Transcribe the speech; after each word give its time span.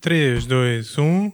3, 0.00 0.46
2, 0.46 0.82
1. 0.82 1.32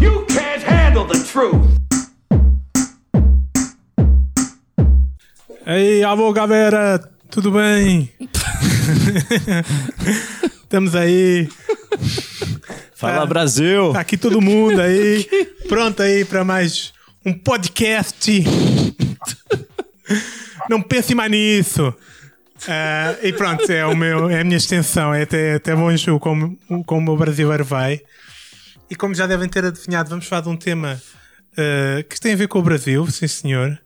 You 0.00 0.24
can't 0.28 0.62
handle 0.62 1.06
the 1.06 1.18
truth. 1.24 1.76
Ei, 5.66 6.02
alô 6.02 6.32
galera, 6.32 6.98
tudo 7.30 7.50
bem? 7.50 8.10
Estamos 10.62 10.94
aí. 10.94 11.48
Fala 13.00 13.20
Tá. 13.20 13.26
Brasil! 13.26 13.92
Tá 13.94 14.00
aqui 14.00 14.16
todo 14.18 14.40
mundo 14.42 14.78
aí. 14.80 15.26
Pronto 15.68 16.02
aí 16.02 16.22
para 16.24 16.44
mais 16.44 16.92
um 17.24 17.32
podcast. 17.32 18.44
Não 20.68 20.82
pense 20.82 21.14
mais 21.14 21.30
nisso. 21.30 21.94
Ah, 22.68 23.16
e 23.22 23.32
pronto, 23.32 23.70
é, 23.72 23.86
o 23.86 23.96
meu, 23.96 24.28
é 24.28 24.40
a 24.42 24.44
minha 24.44 24.58
extensão. 24.58 25.14
É 25.14 25.22
até, 25.22 25.54
até 25.54 25.72
longe 25.74 26.10
o 26.10 26.20
como, 26.20 26.58
como 26.84 27.12
o 27.12 27.16
brasileiro 27.16 27.64
vai. 27.64 28.02
E 28.90 28.94
como 28.94 29.14
já 29.14 29.26
devem 29.26 29.48
ter 29.48 29.64
adivinhado, 29.64 30.10
vamos 30.10 30.26
falar 30.26 30.42
de 30.42 30.48
um 30.50 30.56
tema 30.56 31.00
ah, 31.56 32.02
que 32.06 32.20
tem 32.20 32.34
a 32.34 32.36
ver 32.36 32.48
com 32.48 32.58
o 32.58 32.62
Brasil, 32.62 33.06
sim 33.10 33.26
senhor. 33.26 33.78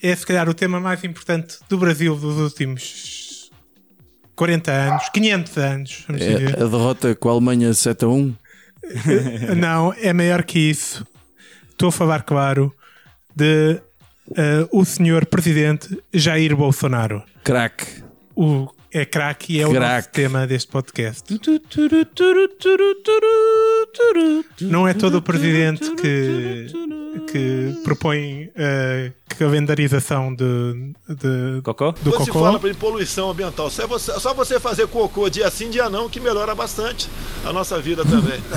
É 0.00 0.14
se 0.14 0.24
calhar 0.24 0.48
o 0.48 0.54
tema 0.54 0.78
mais 0.78 1.02
importante 1.02 1.56
do 1.68 1.76
Brasil 1.76 2.14
dos 2.14 2.38
últimos 2.38 3.50
40 4.36 4.70
anos, 4.70 5.08
500 5.10 5.56
anos, 5.58 6.04
vamos 6.06 6.22
É 6.22 6.34
dizer. 6.34 6.54
a 6.54 6.66
derrota 6.66 7.14
com 7.16 7.28
a 7.28 7.32
Alemanha 7.32 7.74
7 7.74 8.04
a 8.04 8.08
1. 8.08 8.34
Não, 9.56 9.94
é 9.98 10.12
maior 10.12 10.42
que 10.42 10.58
isso. 10.58 11.06
Estou 11.70 11.88
a 11.88 11.92
falar, 11.92 12.22
claro, 12.22 12.74
de 13.34 13.80
eh, 14.36 14.66
o 14.70 14.84
senhor 14.84 15.26
presidente 15.26 16.02
Jair 16.12 16.54
Bolsonaro. 16.56 17.22
Crack. 17.42 18.02
O, 18.36 18.68
é 18.92 19.04
craque 19.04 19.54
e 19.54 19.60
é 19.60 19.66
o 19.66 19.72
nosso 19.72 20.08
tema 20.10 20.46
deste 20.46 20.70
podcast. 20.70 21.24
Não 24.60 24.86
é 24.86 24.94
todo 24.94 25.18
o 25.18 25.22
presidente 25.22 25.90
que, 25.96 26.66
que 27.30 27.80
propõe 27.84 28.50
eh, 28.54 29.12
calendarização 29.34 30.34
de, 30.34 30.92
de- 31.08 31.62
Cocó? 31.62 31.92
do 31.92 32.10
Quando 32.10 32.24
se 32.24 32.30
cocô. 32.30 32.44
fala 32.44 32.70
em 32.70 32.74
poluição 32.74 33.30
ambiental, 33.30 33.70
só 33.70 33.86
você, 33.86 34.12
só 34.20 34.34
você 34.34 34.58
fazer 34.60 34.86
cocô 34.88 35.28
dia 35.30 35.50
sim, 35.50 35.70
dia 35.70 35.88
não, 35.88 36.08
que 36.08 36.20
melhora 36.20 36.54
bastante 36.54 37.08
a 37.44 37.52
nossa 37.52 37.78
vida 37.80 38.04
também. 38.04 38.40
Tá? 38.50 38.56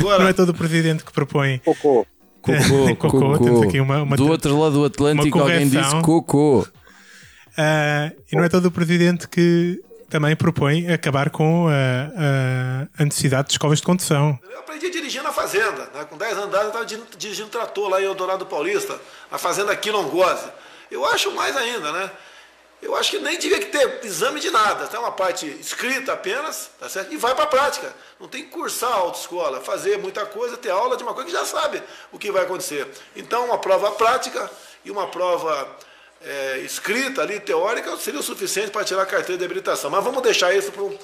Agora, 0.00 0.22
Não 0.24 0.28
é 0.28 0.32
todo 0.32 0.50
o 0.50 0.54
presidente 0.54 1.04
que 1.04 1.12
propõe 1.12 1.58
Cocô. 1.64 2.06
Cocô, 2.42 2.96
Cocô, 2.96 3.38
temos 3.38 3.62
aqui 3.62 3.80
uma- 3.80 4.02
uma- 4.02 4.16
Do 4.16 4.28
outro 4.28 4.58
lado 4.60 4.74
do 4.74 4.84
Atlântico 4.84 5.38
alguém 5.40 5.68
disse 5.68 6.00
cocô. 6.02 6.66
Ah, 7.58 8.12
e 8.30 8.36
não 8.36 8.44
é 8.44 8.48
todo 8.48 8.66
o 8.66 8.70
presidente 8.70 9.26
que 9.28 9.80
também 10.08 10.34
propõe 10.36 10.92
acabar 10.92 11.30
com 11.30 11.68
a, 11.68 11.72
a- 11.72 13.02
a 13.02 13.04
necessidade 13.04 13.48
de 13.48 13.54
escolas 13.54 13.78
de 13.78 13.84
condução. 13.84 14.38
eu 14.50 14.60
aprendi 14.60 14.86
a 14.86 14.90
dirigir 14.90 15.22
na 15.22 15.32
fazenda. 15.32 15.90
Né? 15.94 16.04
Com 16.08 16.16
10 16.16 16.36
andares 16.38 16.72
eu 16.74 16.82
estava 16.82 17.06
dirigindo, 17.16 17.48
trator 17.48 17.88
lá 17.88 18.00
em 18.00 18.04
Eldorado 18.04 18.46
Paulista, 18.46 19.00
a 19.30 19.38
fazenda 19.38 19.74
Quilongose. 19.76 20.48
Eu 20.90 21.04
acho 21.04 21.30
mais 21.32 21.56
ainda, 21.56 21.90
né? 21.92 22.10
Eu 22.82 22.94
acho 22.94 23.10
que 23.10 23.18
nem 23.18 23.38
devia 23.38 23.58
ter 23.66 24.00
exame 24.04 24.38
de 24.38 24.50
nada. 24.50 24.86
Tem 24.86 25.00
uma 25.00 25.10
parte 25.10 25.46
escrita 25.46 26.12
apenas, 26.12 26.70
tá 26.78 26.88
certo? 26.88 27.12
E 27.12 27.16
vai 27.16 27.34
para 27.34 27.44
a 27.44 27.48
prática. 27.48 27.92
Não 28.20 28.28
tem 28.28 28.44
que 28.44 28.50
cursar 28.50 28.92
a 28.92 28.96
autoescola, 28.96 29.60
fazer 29.62 29.98
muita 29.98 30.26
coisa, 30.26 30.56
ter 30.58 30.70
aula 30.70 30.96
de 30.96 31.02
uma 31.02 31.14
coisa 31.14 31.26
que 31.28 31.34
já 31.34 31.44
sabe 31.44 31.82
o 32.12 32.18
que 32.18 32.30
vai 32.30 32.42
acontecer. 32.42 32.86
Então, 33.16 33.46
uma 33.46 33.58
prova 33.58 33.90
prática 33.92 34.48
e 34.84 34.90
uma 34.90 35.06
prova 35.08 35.66
é, 36.22 36.58
escrita 36.60 37.22
ali, 37.22 37.38
teórica, 37.40 37.96
seria 37.98 38.20
o 38.20 38.22
suficiente 38.22 38.70
para 38.70 38.84
tirar 38.84 39.02
a 39.02 39.06
carteira 39.06 39.38
de 39.38 39.44
habilitação. 39.44 39.90
Mas 39.90 40.02
vamos 40.04 40.22
deixar 40.22 40.54
isso 40.56 40.72
para 40.72 40.82
um, 40.82 40.96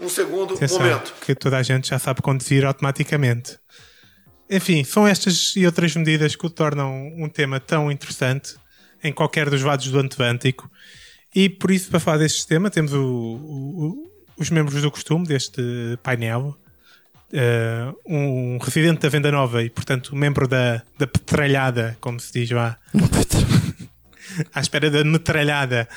um 0.00 0.08
segundo 0.08 0.54
Atenção, 0.54 0.78
momento. 0.80 1.14
que 1.20 1.34
toda 1.34 1.56
a 1.58 1.62
gente 1.62 1.88
já 1.88 1.98
sabe 1.98 2.22
conduzir 2.22 2.64
automaticamente. 2.64 3.58
Enfim, 4.48 4.84
são 4.84 5.06
estas 5.06 5.54
e 5.56 5.66
outras 5.66 5.94
medidas 5.96 6.36
que 6.36 6.46
o 6.46 6.50
tornam 6.50 6.92
um 7.18 7.28
tema 7.28 7.58
tão 7.58 7.90
interessante 7.90 8.54
em 9.02 9.12
qualquer 9.12 9.50
dos 9.50 9.62
lados 9.62 9.88
do 9.90 9.98
Atlântico. 9.98 10.70
E 11.34 11.48
por 11.48 11.70
isso, 11.70 11.90
para 11.90 12.00
falar 12.00 12.18
deste 12.18 12.46
tema, 12.46 12.70
temos 12.70 12.92
o- 12.92 13.00
o- 13.02 14.10
os 14.38 14.48
membros 14.50 14.80
do 14.82 14.90
costume 14.90 15.26
deste 15.26 15.60
painel. 16.02 16.56
Eh, 17.32 17.92
um 18.06 18.56
residente 18.58 19.00
da 19.00 19.08
Venda 19.08 19.32
Nova 19.32 19.60
e, 19.62 19.68
portanto, 19.68 20.14
membro 20.14 20.46
da, 20.46 20.80
da 20.96 21.06
petralhada, 21.08 21.96
como 22.00 22.20
se 22.20 22.32
diz 22.32 22.50
lá, 22.52 22.78
à 24.54 24.60
espera 24.60 24.90
da 24.90 25.02
metralhada. 25.04 25.88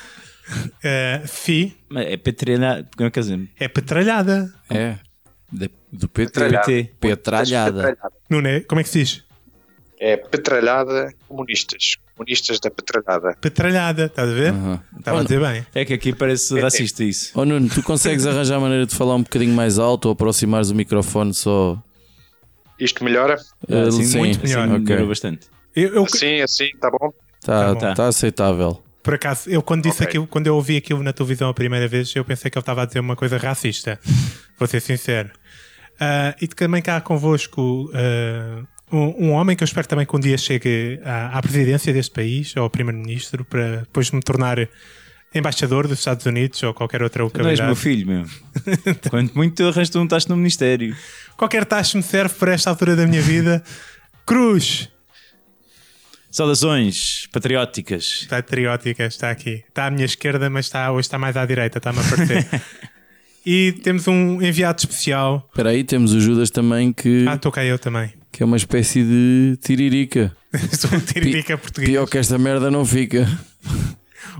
Eh, 0.82 1.22
Fi 1.26 1.76
Mas 1.88 2.06
É 2.06 2.16
petralhada. 2.16 2.88
Como 2.96 3.06
é 3.06 3.10
que 3.10 3.18
é 3.18 3.22
dizer? 3.22 3.48
é 3.58 3.68
petralhada. 3.68 4.52
É. 4.68 4.96
De- 5.52 5.70
do 5.92 6.08
PT. 6.08 6.26
Petralhada. 6.32 6.64
PT. 6.66 6.90
Petralhada. 7.00 7.98
Não 8.28 8.40
é? 8.40 8.60
Como 8.60 8.80
é 8.80 8.84
que 8.84 8.88
se 8.90 8.98
diz? 9.00 9.24
É 9.98 10.16
petralhada 10.16 11.12
comunistas. 11.28 11.96
Comunistas 12.16 12.58
da 12.60 12.70
petralhada. 12.70 13.36
Petralhada, 13.40 14.06
estás 14.06 14.28
a 14.30 14.32
ver? 14.32 14.52
Aham. 14.52 14.80
Estava 14.98 15.18
a 15.18 15.20
Oh, 15.20 15.24
dizer 15.24 15.40
bem. 15.40 15.66
É 15.74 15.84
que 15.84 15.92
aqui 15.94 16.12
parece 16.14 16.58
racista 16.60 17.04
isso. 17.04 17.32
Oh 17.34 17.44
Nuno, 17.44 17.68
tu 17.68 17.82
consegues 17.82 18.26
arranjar 18.26 18.56
a 18.56 18.60
maneira 18.60 18.86
de 18.86 18.94
falar 18.94 19.14
um 19.16 19.22
bocadinho 19.22 19.54
mais 19.54 19.78
alto 19.78 20.06
ou 20.06 20.12
aproximares 20.12 20.70
o 20.70 20.74
microfone 20.74 21.34
só? 21.34 21.82
Isto 22.78 23.04
melhora? 23.04 23.36
Eh, 23.68 23.82
Assim, 23.82 24.04
sim, 24.04 24.18
muito 24.18 24.40
melhor. 24.42 24.62
Assim, 24.64 24.72
ok. 24.74 24.84
melhorou 24.84 25.08
bastante. 25.08 25.46
Eu, 25.76 25.94
eu- 25.94 26.04
Assim, 26.04 26.40
assim, 26.40 26.68
tá 26.80 26.90
bom? 26.90 27.12
Está 27.40 27.74
Tá 27.74 27.88
bom. 27.88 27.94
tá 27.94 28.06
aceitável. 28.08 28.82
por 29.02 29.14
acaso, 29.14 29.48
eu 29.48 29.62
quando 29.62 29.82
disse 29.82 29.96
Ok. 30.02 30.06
aquilo, 30.08 30.26
quando 30.26 30.46
eu 30.46 30.54
ouvi 30.54 30.76
aquilo 30.76 31.02
na 31.02 31.12
televisão 31.12 31.48
a 31.48 31.54
primeira 31.54 31.88
vez, 31.88 32.14
eu 32.14 32.24
pensei 32.24 32.50
que 32.50 32.58
ele 32.58 32.62
estava 32.62 32.82
a 32.82 32.84
dizer 32.84 33.00
uma 33.00 33.16
coisa 33.16 33.38
racista. 33.38 33.98
Vou 34.58 34.68
ser 34.68 34.80
sincero. 34.80 35.30
Ah, 35.98 36.34
e 36.40 36.46
também 36.48 36.82
cá 36.82 37.00
convosco 37.00 37.90
ah, 37.94 38.62
um, 38.92 39.28
um 39.28 39.30
homem 39.32 39.56
que 39.56 39.62
eu 39.62 39.66
espero 39.66 39.86
também 39.88 40.04
que 40.06 40.14
um 40.16 40.20
dia 40.20 40.36
chegue 40.36 41.00
à, 41.04 41.38
à 41.38 41.42
presidência 41.42 41.92
deste 41.92 42.12
país, 42.12 42.54
ou 42.56 42.62
ao 42.64 42.70
primeiro-ministro, 42.70 43.44
para 43.44 43.78
depois 43.78 44.10
me 44.10 44.20
tornar 44.20 44.58
embaixador 45.34 45.86
dos 45.86 45.98
Estados 46.00 46.26
Unidos 46.26 46.60
ou 46.64 46.74
qualquer 46.74 47.02
outra 47.02 47.28
Tu 47.30 47.42
não 47.42 47.48
és 47.50 47.60
meu 47.60 47.68
localidade. 47.70 47.80
filho, 47.80 48.06
meu. 48.06 48.24
Quanto 49.10 49.34
muito 49.34 49.62
arranjas 49.62 49.90
não 49.94 50.04
estás 50.04 50.26
no 50.26 50.36
Ministério. 50.36 50.94
Qualquer 51.36 51.64
taxa 51.64 51.96
me 51.96 52.02
serve 52.02 52.34
para 52.34 52.52
esta 52.52 52.68
altura 52.68 52.96
da 52.96 53.06
minha 53.06 53.22
vida. 53.22 53.62
Cruz! 54.26 54.88
Saudações 56.30 57.26
patrióticas. 57.32 58.26
patriótica 58.28 59.04
está 59.04 59.30
aqui. 59.30 59.64
Está 59.68 59.86
à 59.86 59.90
minha 59.90 60.04
esquerda, 60.04 60.48
mas 60.48 60.66
está, 60.66 60.90
hoje 60.92 61.00
está 61.06 61.18
mais 61.18 61.36
à 61.36 61.44
direita, 61.44 61.78
está-me 61.78 61.98
a 61.98 62.02
parecer. 62.04 62.46
e 63.44 63.72
temos 63.82 64.06
um 64.06 64.40
enviado 64.40 64.78
especial. 64.78 65.46
Espera 65.50 65.70
aí, 65.70 65.82
temos 65.84 66.12
o 66.12 66.20
Judas 66.20 66.50
também 66.50 66.92
que, 66.92 67.26
Ah, 67.28 67.34
estou 67.34 67.50
cá 67.50 67.64
eu 67.64 67.78
também. 67.78 68.12
que 68.30 68.42
é 68.42 68.46
uma 68.46 68.56
espécie 68.56 69.02
de 69.02 69.58
tiririca. 69.62 70.34
Sou 70.78 70.90
um 70.96 71.00
tiririca 71.00 71.58
português. 71.58 71.90
Pior 71.90 72.06
que 72.06 72.18
esta 72.18 72.38
merda 72.38 72.70
não 72.70 72.84
fica. 72.86 73.26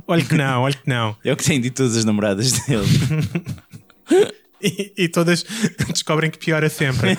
Olha 0.07 0.25
que 0.25 0.35
não, 0.35 0.63
olha 0.63 0.75
que 0.75 0.89
não. 0.89 1.17
É 1.25 1.33
o 1.33 1.37
que 1.37 1.45
tem 1.45 1.61
de 1.61 1.71
todas 1.71 1.97
as 1.97 2.05
namoradas 2.05 2.53
dele. 2.67 2.87
E, 4.63 4.93
e 5.05 5.09
todas 5.09 5.43
descobrem 5.93 6.31
que 6.31 6.39
piora 6.39 6.69
sempre. 6.69 7.17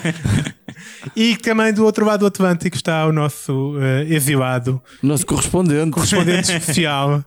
e 1.16 1.36
também 1.36 1.72
do 1.72 1.84
outro 1.84 2.04
lado 2.04 2.20
do 2.20 2.26
Atlântico 2.26 2.76
está 2.76 3.06
o 3.06 3.12
nosso 3.12 3.76
eh, 3.80 4.04
exilado, 4.14 4.80
Nosso 5.02 5.26
correspondente. 5.26 5.90
correspondente 5.90 6.50
especial. 6.52 7.24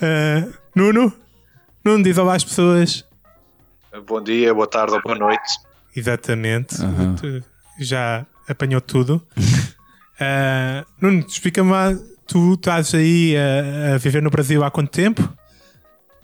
Eh, 0.00 0.46
Nuno? 0.74 1.12
Nuno, 1.84 2.04
diz 2.04 2.16
olá 2.18 2.34
às 2.36 2.44
pessoas. 2.44 3.04
Bom 4.06 4.22
dia, 4.22 4.54
boa 4.54 4.66
tarde 4.66 4.94
ou 4.94 5.02
boa 5.02 5.16
noite. 5.18 5.58
Exatamente. 5.96 6.76
Tu 7.20 7.42
já 7.80 8.24
apanhou 8.48 8.80
tudo. 8.80 9.20
Ah, 10.20 10.84
Nuno, 11.00 11.24
explica-me 11.26 11.70
lá. 11.72 11.96
Tu 12.26 12.54
estás 12.54 12.94
aí 12.94 13.34
a, 13.36 13.94
a 13.94 13.98
viver 13.98 14.22
no 14.22 14.28
Brasil 14.30 14.62
há 14.62 14.70
quanto 14.70 14.90
tempo? 14.90 15.26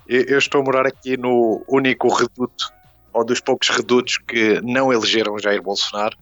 Eu, 0.07 0.21
eu 0.25 0.39
estou 0.39 0.61
a 0.61 0.65
morar 0.65 0.87
aqui 0.87 1.17
no 1.17 1.65
único 1.67 2.09
reduto, 2.15 2.71
ou 3.15 3.25
dos 3.25 3.41
poucos 3.41 3.69
redutos 3.71 4.19
que 4.19 4.61
não 4.63 4.93
elegeram 4.93 5.39
Jair 5.39 5.63
Bolsonaro, 5.63 6.17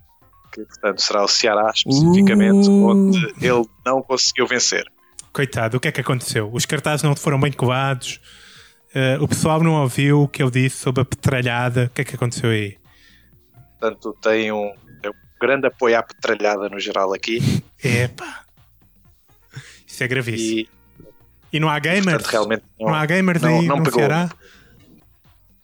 que 0.53 0.63
portanto 0.65 1.01
será 1.01 1.25
o 1.25 1.29
Ceará, 1.29 1.73
especificamente, 1.75 2.69
Uh. 2.69 2.87
onde 2.87 3.19
ele 3.41 3.65
não 3.85 4.03
conseguiu 4.03 4.47
vencer. 4.47 4.85
Coitado, 5.33 5.79
o 5.79 5.81
que 5.81 5.89
é 5.89 5.93
que 5.93 6.01
aconteceu? 6.03 6.51
Os 6.53 6.67
cartazes 6.67 7.03
não 7.03 7.17
foram 7.17 7.41
bem 7.41 7.51
colados. 7.51 8.21
Ah, 8.95 9.17
o 9.23 9.27
pessoal 9.27 9.63
não 9.63 9.73
ouviu 9.81 10.25
o 10.25 10.29
que 10.29 10.43
ele 10.43 10.51
disse 10.51 10.77
sobre 10.77 11.01
a 11.01 11.05
petralhada. 11.07 11.87
O 11.87 11.91
que 11.95 12.03
é 12.03 12.05
que 12.05 12.15
aconteceu 12.15 12.51
aí? 12.51 12.77
Portanto, 13.81 14.15
tem 14.23 14.53
um, 14.53 14.71
tem 15.01 15.11
um 15.11 15.15
grande 15.41 15.67
apoio 15.69 15.99
à 15.99 16.03
petralhada 16.03 16.69
no 16.69 16.79
geral 16.79 17.15
aqui 17.15 17.63
Epá. 17.83 18.45
Isso 19.87 20.05
é 20.05 20.09
gravíssimo. 20.09 20.59
e, 20.61 20.69
E, 21.55 21.61
não 21.61 21.69
há 21.71 21.79
gamers? 21.79 22.05
portanto, 22.05 22.31
realmente 22.31 22.65
não, 22.79 22.89
Não 22.89 22.95
há 22.95 23.07
gamers 23.07 23.41
não- 23.43 23.59
aí 23.61 23.67
não 23.67 23.77
no 23.79 23.83
pegou. 23.85 24.01
Ceará? 24.01 24.31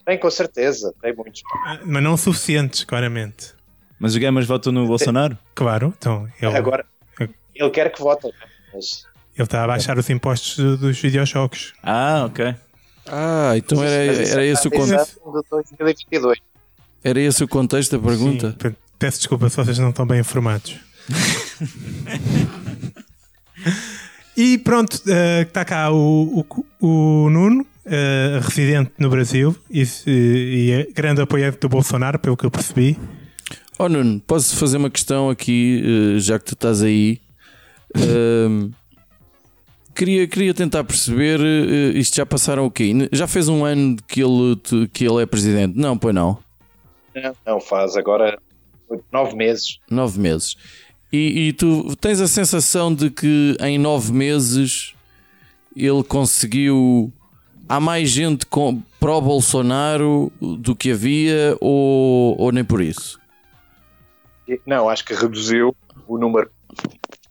Tem 0.09 0.17
com 0.17 0.31
certeza, 0.31 0.91
tem 1.03 1.15
muitos. 1.15 1.43
Ah, 1.67 1.77
Mas 1.85 2.01
não 2.01 2.17
suficientes, 2.17 2.83
claramente. 2.83 3.53
Mas 3.99 4.13
os 4.13 4.17
gamers 4.17 4.47
votam 4.47 4.73
no 4.73 4.87
Bolsonaro? 4.87 5.37
Claro, 5.53 5.93
então 5.95 6.27
ele, 6.41 6.57
Agora, 6.57 6.83
ele 7.53 7.69
quer 7.69 7.91
que 7.91 7.99
votem. 8.01 8.31
né? 8.31 8.37
Mas 8.73 9.05
ele 9.35 9.43
está 9.43 9.63
a 9.63 9.67
baixar 9.67 9.99
os 9.99 10.09
impostos 10.09 10.57
do- 10.57 10.77
dos 10.77 10.99
videojogos. 10.99 11.73
Ah, 11.83 12.23
ok. 12.25 12.55
Ah, 13.05 13.51
então 13.55 13.83
era, 13.83 14.03
era, 14.27 14.43
esse 14.43 14.67
o 14.67 14.71
para 14.71 14.79
con- 14.79 14.85
exame 14.85 15.05
de 15.05 15.49
2022. 15.51 16.39
era 17.03 17.19
esse 17.19 17.43
o 17.43 17.47
contexto 17.47 17.95
da 17.95 18.03
pergunta? 18.07 18.55
Sim, 18.59 18.75
peço 18.97 19.19
desculpa 19.19 19.47
se 19.47 19.57
vocês 19.57 19.77
não 19.77 19.91
estão 19.91 20.07
bem 20.07 20.21
informados. 20.21 20.75
e 24.35 24.57
pronto, 24.57 24.99
está 25.45 25.63
cá 25.65 25.91
o, 25.91 26.43
o, 26.81 27.25
o 27.25 27.29
Nuno, 27.29 27.63
eh, 27.89 28.39
residente 28.41 28.91
no 28.97 29.09
Brasil 29.09 29.55
e, 29.69 29.83
e 30.05 30.71
é 30.71 30.91
grande 30.93 31.21
apoiante 31.21 31.57
do 31.59 31.67
Bolsonaro, 31.67 32.19
pelo 32.19 32.37
que 32.37 32.45
eu 32.45 32.51
percebi. 32.51 32.97
Oh 33.77 33.89
Nuno, 33.89 34.19
posso 34.19 34.55
fazer 34.55 34.77
uma 34.77 34.89
questão 34.89 35.29
aqui, 35.29 35.83
eh, 36.15 36.19
já 36.19 36.37
que 36.37 36.45
tu 36.45 36.53
estás 36.53 36.83
aí? 36.83 37.19
Ahm, 37.95 38.71
queria, 39.95 40.27
queria 40.27 40.53
tentar 40.53 40.83
perceber, 40.83 41.39
eh, 41.39 41.97
isto 41.97 42.15
já 42.15 42.25
passaram 42.25 42.65
o 42.65 42.71
quê? 42.71 42.91
Já 43.11 43.27
fez 43.27 43.47
um 43.47 43.65
ano 43.65 43.97
que 44.07 44.21
ele, 44.21 44.87
que 44.93 45.05
ele 45.05 45.23
é 45.23 45.25
presidente? 45.25 45.77
Não, 45.77 45.97
pois 45.97 46.13
não. 46.13 46.37
Não, 47.15 47.35
não 47.45 47.59
faz 47.59 47.97
agora 47.97 48.37
nove 49.11 49.35
meses. 49.35 49.79
Nove 49.89 50.19
meses. 50.19 50.55
E, 51.11 51.47
e 51.47 51.53
tu 51.53 51.95
tens 51.95 52.21
a 52.21 52.27
sensação 52.27 52.93
de 52.93 53.09
que 53.09 53.57
em 53.59 53.77
nove 53.77 54.11
meses 54.11 54.93
ele 55.75 56.03
conseguiu. 56.03 57.11
Há 57.69 57.79
mais 57.79 58.09
gente 58.09 58.47
com, 58.47 58.81
pró-Bolsonaro 58.99 60.31
do 60.41 60.75
que 60.75 60.91
havia, 60.91 61.55
ou, 61.61 62.35
ou 62.41 62.51
nem 62.51 62.63
por 62.63 62.81
isso? 62.81 63.19
Não, 64.65 64.89
acho 64.89 65.05
que 65.05 65.13
reduziu 65.13 65.75
o 66.07 66.17
número. 66.17 66.49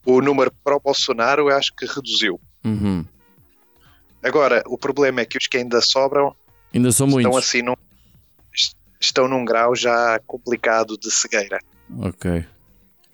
O 0.06 0.20
número 0.23 0.52
para 0.62 0.76
o 0.76 0.81
Bolsonaro, 0.81 1.43
eu 1.50 1.56
acho 1.56 1.75
que 1.75 1.85
reduziu. 1.85 2.40
Uhum. 2.64 3.05
Agora, 4.23 4.62
o 4.67 4.79
problema 4.79 5.20
é 5.20 5.25
que 5.25 5.37
os 5.37 5.46
que 5.46 5.56
ainda 5.56 5.81
sobram 5.81 6.35
Ainda 6.73 6.93
são 6.93 7.06
muitos. 7.06 7.29
estão 7.29 7.37
assim 7.38 7.62
num, 7.62 7.75
est- 8.55 8.76
estão 9.00 9.29
num 9.29 9.44
grau 9.44 9.75
já 9.75 10.20
complicado 10.26 10.96
de 10.96 11.11
cegueira. 11.11 11.58
Ok. 11.99 12.44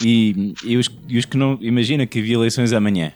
E, 0.05 0.55
e, 0.65 0.77
os, 0.77 0.91
e 1.09 1.17
os 1.19 1.25
que 1.25 1.37
não. 1.37 1.57
Imagina 1.61 2.07
que 2.07 2.19
havia 2.19 2.35
eleições 2.35 2.73
amanhã. 2.73 3.13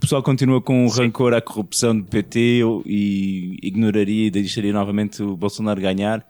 O 0.00 0.08
pessoal 0.10 0.22
continua 0.22 0.62
com 0.62 0.86
o 0.86 0.88
rancor 0.88 1.34
à 1.34 1.42
corrupção 1.42 1.94
do 1.94 2.02
PT 2.06 2.62
e 2.86 3.58
ignoraria 3.62 4.28
e 4.28 4.30
deixaria 4.30 4.72
novamente 4.72 5.22
o 5.22 5.36
Bolsonaro 5.36 5.78
ganhar? 5.78 6.26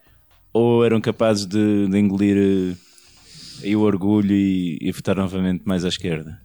Ou 0.52 0.84
eram 0.84 1.00
capazes 1.00 1.46
de, 1.46 1.86
de 1.86 1.96
engolir 1.96 2.36
eh, 2.36 3.64
aí 3.66 3.76
o 3.76 3.82
orgulho 3.82 4.34
e, 4.34 4.76
e 4.80 4.90
votar 4.90 5.14
novamente 5.14 5.62
mais 5.64 5.84
à 5.84 5.88
esquerda? 5.88 6.42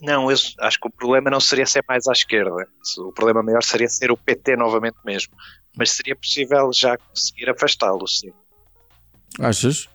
Não, 0.00 0.30
eu 0.30 0.36
acho 0.60 0.80
que 0.80 0.88
o 0.88 0.90
problema 0.90 1.28
não 1.28 1.40
seria 1.40 1.66
ser 1.66 1.84
mais 1.86 2.08
à 2.08 2.12
esquerda. 2.12 2.66
O 3.00 3.12
problema 3.12 3.42
maior 3.42 3.62
seria 3.62 3.88
ser 3.88 4.10
o 4.10 4.16
PT 4.16 4.56
novamente 4.56 4.96
mesmo. 5.04 5.34
Mas 5.76 5.90
seria 5.90 6.16
possível 6.16 6.70
já 6.72 6.96
conseguir 6.96 7.50
afastá-lo, 7.50 8.08
sim. 8.08 8.32
Achas? 9.38 9.90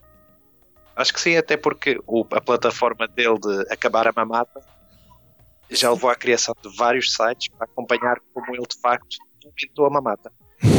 Acho 0.95 1.11
que 1.11 1.19
sim, 1.19 1.35
até 1.37 1.57
porque 1.57 1.99
o- 2.05 2.23
a 2.29 2.39
plataforma 2.39 3.07
dele 3.07 3.39
de 3.39 3.73
acabar 3.73 4.07
a 4.07 4.13
mamata 4.15 4.61
já 5.75 5.91
levou 5.91 6.09
à 6.09 6.15
criação 6.15 6.53
de 6.63 6.75
vários 6.77 7.13
sites 7.13 7.47
para 7.49 7.65
acompanhar 7.65 8.17
como 8.33 8.53
ele 8.55 8.65
de 8.67 8.79
facto 8.81 9.17
aumentou 9.43 9.85
a 9.85 9.89
mamata. 9.89 10.31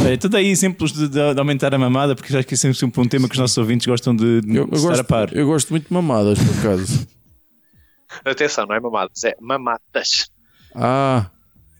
Olha, 0.03 0.17
tudo 0.17 0.35
aí 0.37 0.47
exemplos 0.47 0.91
de, 0.91 1.07
de- 1.07 1.33
de 1.33 1.39
aumentar 1.39 1.73
a 1.73 1.77
mamada, 1.77 2.15
porque 2.15 2.35
acho 2.35 2.47
que 2.47 2.55
isso 2.55 2.65
é 2.67 2.73
sempre 2.73 2.99
um 3.01 3.07
tema 3.07 3.27
que 3.27 3.33
os 3.33 3.39
nossos 3.39 3.57
ouvintes 3.57 3.85
gostam 3.85 4.15
de, 4.15 4.41
de 4.41 4.55
Eu, 4.55 4.63
eu 4.67 4.73
estar 4.73 4.87
a 4.87 4.89
gosto, 4.89 5.03
par. 5.05 5.33
eu 5.35 5.45
gosto 5.45 5.69
muito 5.69 5.87
de 5.87 5.93
mamadas, 5.93 6.39
por 6.39 6.59
acaso. 6.59 7.07
Atenção, 8.23 8.65
não 8.65 8.75
é 8.75 8.79
mamadas, 8.79 9.23
é 9.23 9.35
mamatas. 9.39 10.29
Ah, 10.73 11.29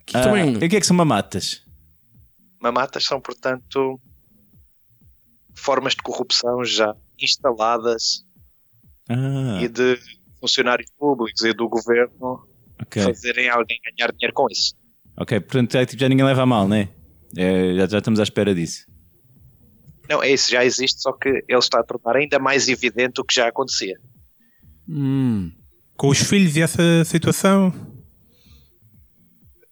que 0.06 0.16
Ah, 0.18 0.22
também. 0.22 0.56
O 0.58 0.60
que 0.60 0.66
é 0.76 0.80
que 0.80 0.86
são 0.86 0.96
mamatas? 0.96 1.64
Mamatas 2.62 3.06
são, 3.06 3.20
portanto, 3.20 4.00
formas 5.56 5.94
de 5.96 6.02
corrupção 6.04 6.64
já 6.64 6.94
instaladas 7.20 8.24
Ah, 9.10 9.60
e 9.62 9.68
de 9.68 9.98
funcionários 10.40 10.92
públicos 10.98 11.42
e 11.44 11.54
do 11.54 11.68
governo 11.68 12.46
ok. 12.86 13.04
fazerem 13.04 13.50
alguém 13.50 13.78
ganhar 13.84 14.12
dinheiro 14.12 14.34
com 14.34 14.48
isso. 14.50 14.74
Ok, 15.18 15.40
portanto 15.42 15.76
é, 15.76 15.86
tipo, 15.86 16.00
já 16.02 16.10
ninguém 16.10 16.26
leva 16.26 16.44
a 16.44 16.46
mal, 16.46 16.68
né? 16.68 16.90
É, 17.38 17.76
já, 17.76 17.88
já 17.88 17.98
estamos 18.00 18.20
à 18.20 18.24
espera 18.24 18.54
disso. 18.56 18.86
Não, 20.10 20.22
é 20.22 20.32
isso, 20.32 20.52
já 20.52 20.64
existe, 20.64 21.02
só 21.02 21.12
que 21.14 21.30
ele 21.30 21.58
está 21.58 21.80
a 21.80 21.84
tornar 21.84 22.16
ainda 22.18 22.38
mais 22.40 22.68
evidente 22.68 23.20
o 23.20 23.24
que 23.24 23.34
já 23.36 23.48
acontecia. 23.48 23.96
Hum, 24.88 25.52
Com 25.98 26.10
os 26.10 26.20
filhos 26.20 26.56
e 26.56 26.62
essa 26.62 27.04
situação, 27.06 27.74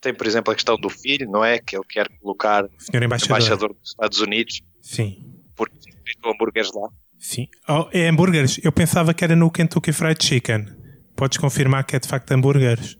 Tem, 0.02 0.14
por 0.14 0.26
exemplo, 0.28 0.52
a 0.52 0.56
questão 0.56 0.76
do 0.76 0.90
filho, 0.90 1.30
não 1.30 1.46
é? 1.46 1.60
Que 1.60 1.78
ele 1.78 1.86
quer 1.88 2.10
colocar 2.20 2.68
senhor 2.80 3.04
embaixador. 3.04 3.38
embaixador 3.38 3.74
dos 3.74 3.90
Estados 3.92 4.20
Unidos 4.20 4.62
Sim, 4.82 5.24
porque 5.56 5.76
fritou 6.04 6.32
hambúrgueres 6.34 6.72
lá. 6.74 6.90
sim. 7.20 7.48
Oh, 7.70 7.88
é 7.92 8.10
hambúrgueres. 8.10 8.60
Eu 8.64 8.72
pensava 8.72 9.14
que 9.14 9.24
era 9.24 9.36
no 9.36 9.50
Kentucky 9.52 9.94
Fried 9.94 10.22
Chicken. 10.24 10.66
Podes 11.16 11.38
confirmar 11.38 11.86
que 11.86 11.96
é 11.96 12.00
de 12.00 12.08
facto 12.08 12.32
hambúrgueres? 12.32 12.98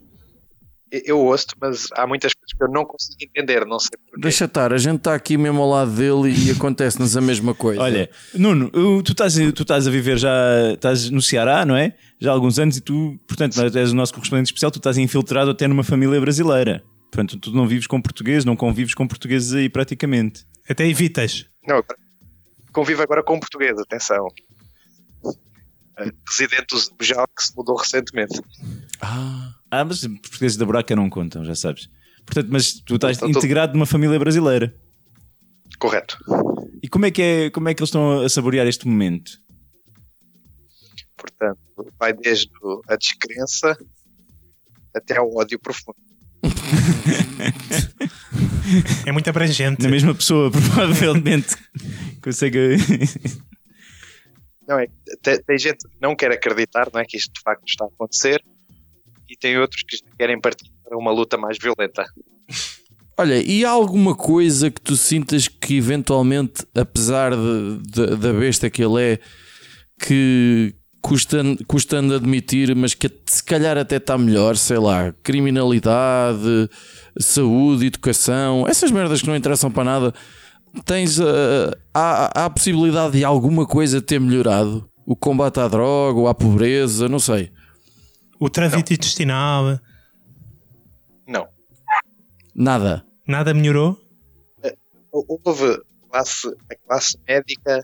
Eu- 1.04 1.18
ouço, 1.20 1.46
mas 1.60 1.86
há 1.96 2.06
muitas 2.06 2.32
coisas 2.34 2.52
que 2.56 2.62
eu 2.62 2.68
não 2.68 2.84
consigo 2.84 3.16
entender, 3.22 3.64
não 3.66 3.78
sei 3.78 3.90
porquê. 3.98 4.20
deixa 4.20 4.44
estar, 4.44 4.72
a 4.72 4.78
gente 4.78 4.98
está 4.98 5.14
aqui 5.14 5.36
mesmo 5.36 5.60
ao 5.62 5.68
lado 5.70 5.90
dele 5.92 6.32
e 6.46 6.50
acontece-nos 6.50 7.16
a 7.16 7.20
mesma 7.20 7.54
coisa. 7.54 7.80
Olha, 7.82 8.08
Nuno, 8.34 8.70
tu 9.02 9.12
estás, 9.12 9.34
tu 9.54 9.62
estás 9.62 9.86
a 9.86 9.90
viver 9.90 10.18
já, 10.18 10.32
estás 10.74 11.10
no 11.10 11.20
Ceará, 11.22 11.64
não 11.64 11.76
é? 11.76 11.94
Já 12.20 12.30
há 12.30 12.34
alguns 12.34 12.58
anos 12.58 12.76
e 12.76 12.80
tu, 12.80 13.18
portanto, 13.26 13.60
és 13.76 13.92
o 13.92 13.96
nosso 13.96 14.12
correspondente 14.14 14.48
especial, 14.48 14.70
tu 14.70 14.78
estás 14.78 14.96
infiltrado 14.98 15.50
até 15.50 15.66
numa 15.66 15.82
família 15.84 16.20
brasileira. 16.20 16.82
Portanto, 17.10 17.38
tu 17.38 17.50
não 17.52 17.66
vives 17.66 17.86
com 17.86 18.00
português, 18.02 18.44
não 18.44 18.56
convives 18.56 18.94
com 18.94 19.06
portugueses 19.06 19.52
aí 19.54 19.68
praticamente. 19.68 20.44
Até 20.68 20.86
evitas. 20.88 21.46
Não, 21.66 21.76
agora- 21.76 21.98
convivo 22.72 23.02
agora 23.02 23.22
com 23.22 23.38
português, 23.38 23.78
atenção. 23.78 24.26
Eh, 25.98 26.10
Residente 26.28 26.66
do 26.72 26.78
Zebujal 26.78 27.26
que 27.36 27.44
se 27.44 27.56
mudou 27.56 27.76
recentemente. 27.76 28.40
Ah, 29.00 29.52
Ah, 29.80 29.84
mas 29.84 30.06
portugueses 30.06 30.56
da 30.56 30.64
buraca 30.64 30.94
não 30.94 31.08
contam, 31.10 31.44
já 31.44 31.54
sabes. 31.54 31.88
Portanto, 32.24 32.48
mas 32.50 32.74
tu 32.74 32.94
estás 32.94 33.16
Então, 33.18 33.28
integrado 33.30 33.74
numa 33.74 33.86
família 33.86 34.18
brasileira. 34.18 34.74
Correto. 35.78 36.16
E 36.82 36.88
como 36.88 37.06
é 37.06 37.10
que, 37.10 37.22
é, 37.22 37.50
como 37.50 37.68
é 37.68 37.74
que 37.74 37.80
eles 37.80 37.88
estão 37.88 38.20
a 38.22 38.28
saborear 38.28 38.66
este 38.66 38.86
momento? 38.86 39.32
Portanto, 41.16 41.58
vai 41.98 42.12
desde 42.12 42.50
a 42.88 42.96
descrença 42.96 43.76
até 44.94 45.16
ao 45.16 45.34
ódio 45.34 45.58
profundo. 45.58 45.96
É 49.06 49.12
muito 49.12 49.28
abrangente. 49.28 49.82
Na 49.82 49.88
mesma 49.88 50.14
pessoa, 50.14 50.50
provavelmente, 50.52 51.56
consegue. 52.22 52.76
Não 54.66 54.78
é? 54.78 54.86
Tem, 55.22 55.42
tem 55.42 55.58
gente 55.58 55.86
que 55.88 55.96
não 56.00 56.16
quer 56.16 56.30
acreditar, 56.32 56.88
não 56.92 57.00
é? 57.00 57.04
Que 57.04 57.16
isto 57.16 57.32
de 57.32 57.40
facto 57.42 57.64
está 57.66 57.84
a 57.84 57.88
acontecer, 57.88 58.42
e 59.28 59.36
tem 59.36 59.58
outros 59.58 59.82
que 59.82 59.96
querem 60.18 60.40
partir 60.40 60.70
para 60.84 60.96
uma 60.98 61.12
luta 61.12 61.36
mais 61.36 61.56
violenta. 61.60 62.04
Olha, 63.16 63.40
e 63.42 63.64
há 63.64 63.70
alguma 63.70 64.14
coisa 64.14 64.70
que 64.70 64.80
tu 64.80 64.96
sintas 64.96 65.46
que 65.46 65.76
eventualmente, 65.76 66.64
apesar 66.74 67.30
de, 67.34 67.78
de- 67.82 68.16
da 68.16 68.32
besta 68.32 68.68
que 68.68 68.82
ele 68.82 69.00
é, 69.00 69.18
que 70.04 70.74
custando, 71.00 71.64
custando 71.66 72.14
admitir, 72.14 72.74
mas 72.74 72.92
que 72.94 73.08
se 73.26 73.42
calhar 73.44 73.78
até 73.78 73.96
está 73.96 74.18
melhor, 74.18 74.56
sei 74.56 74.78
lá, 74.78 75.12
criminalidade, 75.22 76.68
saúde, 77.20 77.86
educação, 77.86 78.66
essas 78.66 78.90
merdas 78.90 79.20
que 79.20 79.28
não 79.28 79.36
interessam 79.36 79.70
para 79.70 79.84
nada, 79.84 80.14
tens 80.84 81.20
ah, 81.20 81.76
há, 81.92 82.40
há 82.42 82.44
a 82.46 82.50
possibilidade 82.50 83.18
de 83.18 83.24
alguma 83.24 83.64
coisa 83.66 84.02
ter 84.02 84.18
melhorado? 84.20 84.88
O 85.06 85.14
combate 85.14 85.60
à 85.60 85.68
droga 85.68 86.18
ou 86.18 86.26
à 86.26 86.34
pobreza, 86.34 87.08
não 87.08 87.18
sei. 87.18 87.50
O 88.44 88.50
trânsito 88.50 88.92
intestinal, 88.92 89.80
Não. 91.26 91.48
Nada. 92.54 93.02
nada 93.26 93.54
melhorou? 93.54 93.98
Houve 95.10 95.80
classe, 96.10 96.48
a 96.70 96.74
classe 96.86 97.18
médica 97.26 97.82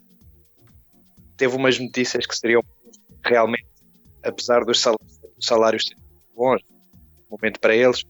teve 1.38 1.56
umas 1.56 1.78
notícias 1.78 2.26
que 2.26 2.36
seriam 2.36 2.62
realmente, 3.24 3.66
apesar 4.22 4.62
dos 4.66 4.78
salários, 4.80 5.18
dos 5.34 5.46
salários 5.46 5.84
serem 5.86 6.04
bons, 6.36 6.60
no 7.30 7.38
momento 7.38 7.58
para 7.58 7.74
eles, 7.74 8.04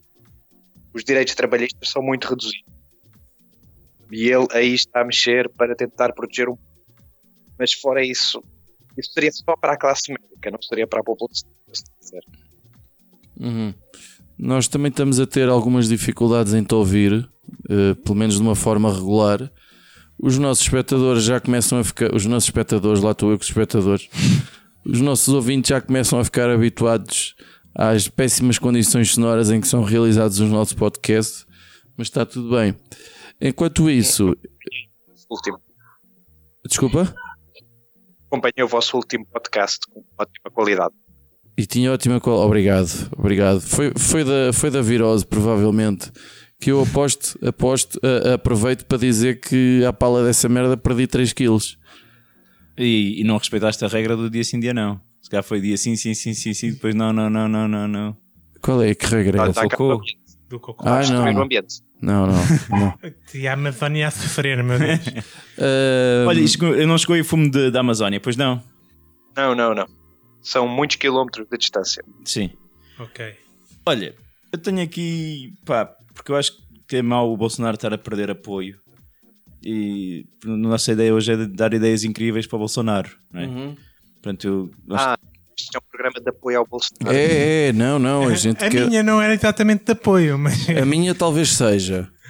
os 0.93 1.05
direitos 1.05 1.37
trabalhistas 1.37 1.89
são 1.89 2.03
muito 2.03 2.27
reduzidos. 2.27 2.65
E 4.11 4.29
ele 4.29 4.49
aí 4.51 4.75
está 4.75 5.03
a 5.03 5.05
mexer 5.05 5.49
para 5.51 5.77
tentar 5.77 6.13
proteger 6.15 6.49
um 6.49 6.59
mas 7.57 7.75
fora 7.75 8.05
isso, 8.05 8.43
isso 8.99 9.13
seria 9.13 9.31
só 9.31 9.57
para 9.57 9.75
a 9.75 9.77
classe 9.77 10.13
médica, 10.13 10.51
não 10.51 10.61
seria 10.61 10.89
para 10.89 10.99
a 10.99 11.05
população. 11.05 11.49
se 11.73 11.85
quiser. 12.01 12.40
Uhum. 13.41 13.75
Nós 14.39 14.69
também 14.69 14.91
estamos 14.91 15.19
a 15.19 15.27
ter 15.27 15.49
algumas 15.49 15.89
dificuldades 15.89 16.55
em 16.55 16.63
te 16.63 16.75
ouvir, 16.75 17.29
eh, 17.69 17.95
pelo 18.05 18.15
menos 18.17 18.37
de 18.37 18.43
uma 18.43 18.55
forma 18.55 18.93
regular. 18.93 19.51
os 20.23 20.37
nossos 20.39 20.65
espectadores 20.65 21.25
já 21.25 21.41
começam 21.41 21.79
a 21.79 21.85
ficar. 21.85 22.15
Os 22.15 22.27
nossos 22.27 22.49
espectadores, 22.49 23.03
lá 23.03 23.13
estou 23.13 23.31
eu 23.31 23.39
com 23.39 23.43
os 23.43 23.49
espectadores. 23.49 24.09
Os 24.85 24.99
nossos 25.01 25.29
ouvintes 25.35 25.69
já 25.69 25.79
começam 25.81 26.19
a 26.19 26.25
ficar 26.25 26.49
habituados 26.49 27.35
às 27.75 28.09
péssimas 28.09 28.59
condições 28.59 29.13
sonoras 29.13 29.51
em 29.51 29.61
que 29.61 29.69
são 29.69 29.85
realizados 29.85 30.41
os 30.41 30.49
nossos 30.51 30.73
podcasts, 30.73 31.47
mas 31.99 32.07
está 32.07 32.25
tudo 32.25 32.57
bem. 32.57 32.75
Enquanto 33.39 33.91
isso, 33.91 34.35
Último. 35.31 35.61
desculpa, 36.67 37.15
Acompanhei 38.27 38.65
o 38.65 38.69
vosso 38.69 38.97
último 38.97 39.27
podcast 39.27 39.81
com 39.93 40.03
ótima 40.19 40.51
qualidade. 40.51 40.95
E 41.63 41.67
tinha 41.67 41.93
ótima 41.93 42.21
qual. 42.21 42.39
Obrigado, 42.41 42.89
obrigado. 43.17 43.61
Foi, 43.61 43.93
foi, 43.97 44.25
da, 44.25 44.53
foi 44.53 44.71
da 44.71 44.81
virose, 44.83 45.25
provavelmente. 45.27 46.11
Que 46.61 46.71
eu 46.73 46.83
aposto, 46.83 47.39
aposto, 47.47 47.99
a- 48.03 48.35
aproveito 48.35 48.85
para 48.85 48.99
dizer 48.99 49.41
que 49.41 49.83
à 49.85 49.93
pala 49.93 50.25
dessa 50.25 50.49
merda 50.49 50.77
perdi 50.77 51.07
3 51.07 51.33
quilos. 51.33 51.79
E, 52.79 53.21
e 53.21 53.25
não 53.25 53.37
respeitaste 53.39 53.85
a 53.85 53.89
regra 53.89 54.17
do 54.17 54.29
dia 54.31 54.45
sim, 54.45 54.59
dia 54.61 54.73
não. 54.75 55.01
Se 55.23 55.29
calhar 55.31 55.45
foi 55.45 55.61
dia 55.61 55.77
sim, 55.77 55.97
sim, 55.97 56.15
sim, 56.15 56.33
sim, 56.35 56.53
sim, 56.55 56.71
depois 56.73 56.95
não, 56.95 57.13
não, 57.13 57.29
não, 57.31 57.49
não, 57.49 57.69
não, 57.69 57.89
não. 57.89 58.17
Qual 58.63 58.83
é? 58.83 58.95
Que 58.95 59.07
regra 59.07 59.39
Está 59.39 59.51
essa? 59.51 59.61
a 59.61 59.65
acabar 59.65 59.85
o 59.85 59.93
ambiente. 59.93 60.21
Do 60.49 60.59
cocô. 60.61 60.83
Ah, 60.89 61.01
não, 61.09 61.23
o 61.29 61.33
não. 61.33 61.43
ambiente. 61.43 61.77
Não, 62.03 62.27
não. 62.27 62.35
não. 62.79 62.95
E 63.35 63.47
a 63.47 63.53
Amazónia 63.55 64.09
a 64.09 64.11
sofrer, 64.11 64.63
meu 64.65 64.79
Deus. 64.79 65.01
Ah, 65.59 66.25
Olha, 66.27 66.41
isto 66.41 66.65
não 66.87 66.97
chegou 66.99 67.15
aí 67.15 67.21
o 67.21 67.25
fumo 67.25 67.51
de- 67.51 67.71
da 67.71 67.81
Amazónia, 67.81 68.19
pois 68.21 68.37
não? 68.37 68.63
Não, 69.37 69.55
não, 69.55 69.75
não. 69.75 69.87
São 70.43 70.67
muitos 70.69 70.97
quilómetros 70.97 71.47
de 71.51 71.59
distância. 71.59 72.03
Sim. 72.25 72.51
ok. 72.99 73.35
Olha, 73.87 74.15
eu 74.53 74.59
tenho 74.59 74.83
aqui, 74.83 75.55
pá, 75.65 75.87
porque 76.15 76.31
eu 76.33 76.37
acho 76.37 76.53
que 76.89 76.97
é 76.97 77.03
mau 77.03 77.33
o 77.33 77.37
Bolsonaro 77.37 77.75
estar 77.77 77.93
a 77.93 77.99
perder 77.99 78.31
apoio. 78.31 78.79
E 79.63 80.25
a 80.45 80.49
nossa 80.49 80.93
ideia 80.93 81.15
hoje 81.15 81.33
é 81.33 81.37
de 81.37 81.47
dar 81.47 81.73
ideias 81.75 82.03
incríveis 82.05 82.47
para 82.47 82.57
o 82.57 82.59
Bolsonaro, 82.61 83.11
não 83.33 83.41
é? 83.43 83.47
Uhum. 83.47 83.77
Portanto, 84.15 84.47
eu, 84.47 84.71
Ah, 84.97 85.19
isto 85.59 85.77
é 85.77 85.79
um 85.79 85.83
programa 85.91 86.21
de 86.21 86.29
apoio 86.31 86.59
ao 86.59 86.67
Bolsonaro. 86.67 87.15
É, 87.17 87.69
é, 87.69 87.73
não, 87.73 87.99
não. 87.99 88.29
A, 88.29 88.35
gente 88.35 88.65
A 88.65 88.71
quer- 88.71 88.87
minha 88.87 89.03
não 89.03 89.21
era 89.21 89.35
exatamente 89.35 89.85
de 89.85 89.93
apoio, 89.93 90.39
mas. 90.39 90.69
a 90.71 90.85
minha 90.87 91.15
talvez 91.15 91.51
seja. 91.51 92.11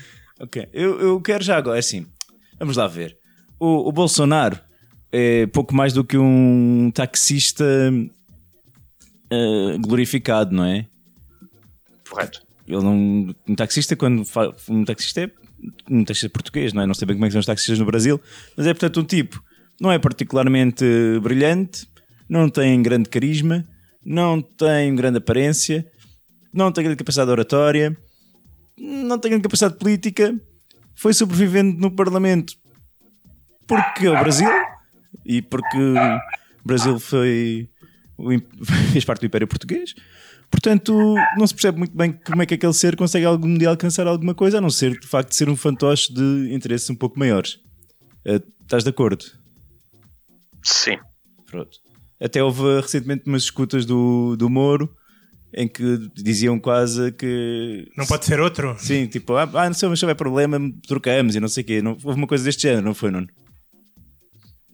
Ok, 0.43 0.67
eu, 0.73 0.99
eu 0.99 1.21
quero 1.21 1.45
já 1.45 1.59
agora, 1.59 1.77
é 1.77 1.81
assim, 1.81 2.07
vamos 2.59 2.75
lá 2.79 2.89
ver. 2.89 3.15
O, 3.59 3.87
o 3.91 3.93
Bolsonaro 3.93 4.59
é 5.13 5.47
pouco 5.47 5.75
mais 5.75 5.93
do 5.93 6.05
que 6.05 6.17
um 6.17 6.91
taxista 6.95 7.65
eh, 9.31 9.77
glorificado, 9.81 10.55
não 10.55 10.65
é? 10.65 10.87
Correto. 12.09 12.43
Ele 12.67 12.83
não, 12.83 13.35
um 13.49 13.55
taxista, 13.55 13.97
quando 13.97 14.25
fa- 14.25 14.55
um 14.69 14.85
taxista 14.85 15.23
é 15.23 15.31
um 15.91 16.05
taxista 16.05 16.29
português, 16.31 16.73
não 16.73 16.83
é? 16.83 16.87
Não 16.87 16.95
sei 16.95 17.07
bem 17.07 17.17
como 17.17 17.25
é 17.27 17.29
que 17.29 17.33
são 17.33 17.41
os 17.41 17.47
taxistas 17.47 17.79
no 17.79 17.85
Brasil, 17.85 18.21
mas 18.57 18.67
é 18.67 18.73
portanto 18.73 19.01
um 19.01 19.05
tipo, 19.05 19.43
não 19.81 19.91
é 19.91 19.99
particularmente 19.99 20.85
brilhante, 21.23 21.87
não 22.29 22.49
tem 22.49 22.81
grande 22.83 23.09
carisma, 23.09 23.67
não 24.05 24.41
tem 24.41 24.95
grande 24.95 25.19
aparência, 25.19 25.85
não 26.55 26.71
tem 26.73 26.85
grande 26.85 26.99
capacidade 26.99 27.31
oratória, 27.31 27.97
não 28.79 29.19
tem 29.19 29.31
grande 29.33 29.43
capacidade 29.43 29.77
política, 29.77 30.35
foi 30.95 31.13
sobrevivendo 31.13 31.79
no 31.79 31.91
Parlamento 31.91 32.55
porque 33.67 34.07
é 34.07 34.11
o 34.11 34.19
Brasil 34.19 34.49
e 35.25 35.43
porque 35.43 35.79
o 35.79 36.67
Brasil 36.67 36.99
foi 36.99 37.69
fez 38.93 39.05
parte 39.05 39.21
do 39.21 39.27
Império 39.27 39.49
Português. 39.49 39.95
Portanto, 40.51 41.15
não 41.37 41.47
se 41.47 41.55
percebe 41.55 41.79
muito 41.79 41.97
bem 41.97 42.13
como 42.13 42.43
é 42.43 42.47
que 42.47 42.55
aquele 42.55 42.73
ser 42.73 42.97
consegue 42.97 43.25
algum 43.25 43.57
dia 43.57 43.69
alcançar 43.69 44.07
alguma 44.07 44.35
coisa, 44.35 44.59
a 44.59 44.61
não 44.61 44.71
ser 44.71 44.99
de 44.99 45.07
facto 45.07 45.33
ser 45.33 45.49
um 45.49 45.55
fantoche 45.55 46.13
de 46.13 46.53
interesses 46.53 46.91
um 46.91 46.95
pouco 46.97 47.19
maiores. 47.19 47.61
Eh, 48.25 48.43
estás 48.63 48.83
de 48.83 48.91
acordo? 48.91 49.25
Sim. 50.63 50.99
Pronto. 51.47 51.79
Até 52.21 52.43
houve 52.43 52.81
recentemente 52.81 53.23
umas 53.27 53.45
escutas 53.45 53.87
do, 53.87 54.37
do 54.37 54.51
Moro 54.51 54.95
em 55.55 55.67
que 55.67 55.99
diziam 56.15 56.59
quase 56.59 57.13
que. 57.13 57.89
Não 57.97 58.07
pode 58.07 58.25
ser 58.25 58.41
outro? 58.41 58.77
Sim, 58.79 59.07
tipo, 59.07 59.35
ah, 59.35 59.49
ah, 59.55 59.67
não 59.67 59.75
sei, 59.75 59.89
mas 59.89 59.99
se 59.99 60.05
houver 60.05 60.15
problema, 60.15 60.59
trocamos 60.87 61.35
e 61.35 61.41
não 61.41 61.49
sei 61.49 61.63
o 61.63 61.67
quê. 61.67 61.83
Não, 61.83 61.93
houve 61.93 62.19
uma 62.19 62.27
coisa 62.27 62.45
deste 62.45 62.63
género, 62.63 62.85
não 62.85 62.95
foi, 62.95 63.11
Nuno? 63.11 63.29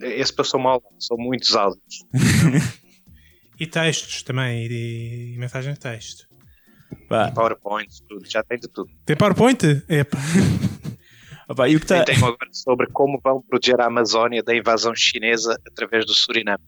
Esse 0.01 0.33
passou 0.33 0.61
mal. 0.61 0.83
São 0.99 1.17
muitos 1.17 1.55
áudios. 1.55 2.05
E 3.59 3.67
textos 3.67 4.23
também, 4.23 4.67
e, 4.67 5.35
e 5.35 5.39
mensagens 5.39 5.75
de 5.75 5.81
texto. 5.81 6.27
Pá, 7.09 7.31
PowerPoint, 7.33 7.89
tudo. 8.07 8.29
Já 8.29 8.43
tem 8.43 8.59
de 8.59 8.69
tudo. 8.69 8.91
Tem 9.05 9.17
PowerPoint? 9.17 9.83
Epa. 9.89 10.19
opá, 11.49 11.69
e 11.69 11.77
o 11.77 11.79
que 11.79 11.87
está. 11.87 11.99
E 11.99 12.05
tem 12.05 12.17
agora 12.17 12.37
sobre 12.53 12.87
como 12.93 13.19
vão 13.23 13.43
proteger 13.43 13.81
a 13.81 13.87
Amazónia 13.87 14.43
da 14.43 14.55
invasão 14.55 14.95
chinesa 14.95 15.59
através 15.67 16.05
do 16.05 16.13
Suriname. 16.13 16.63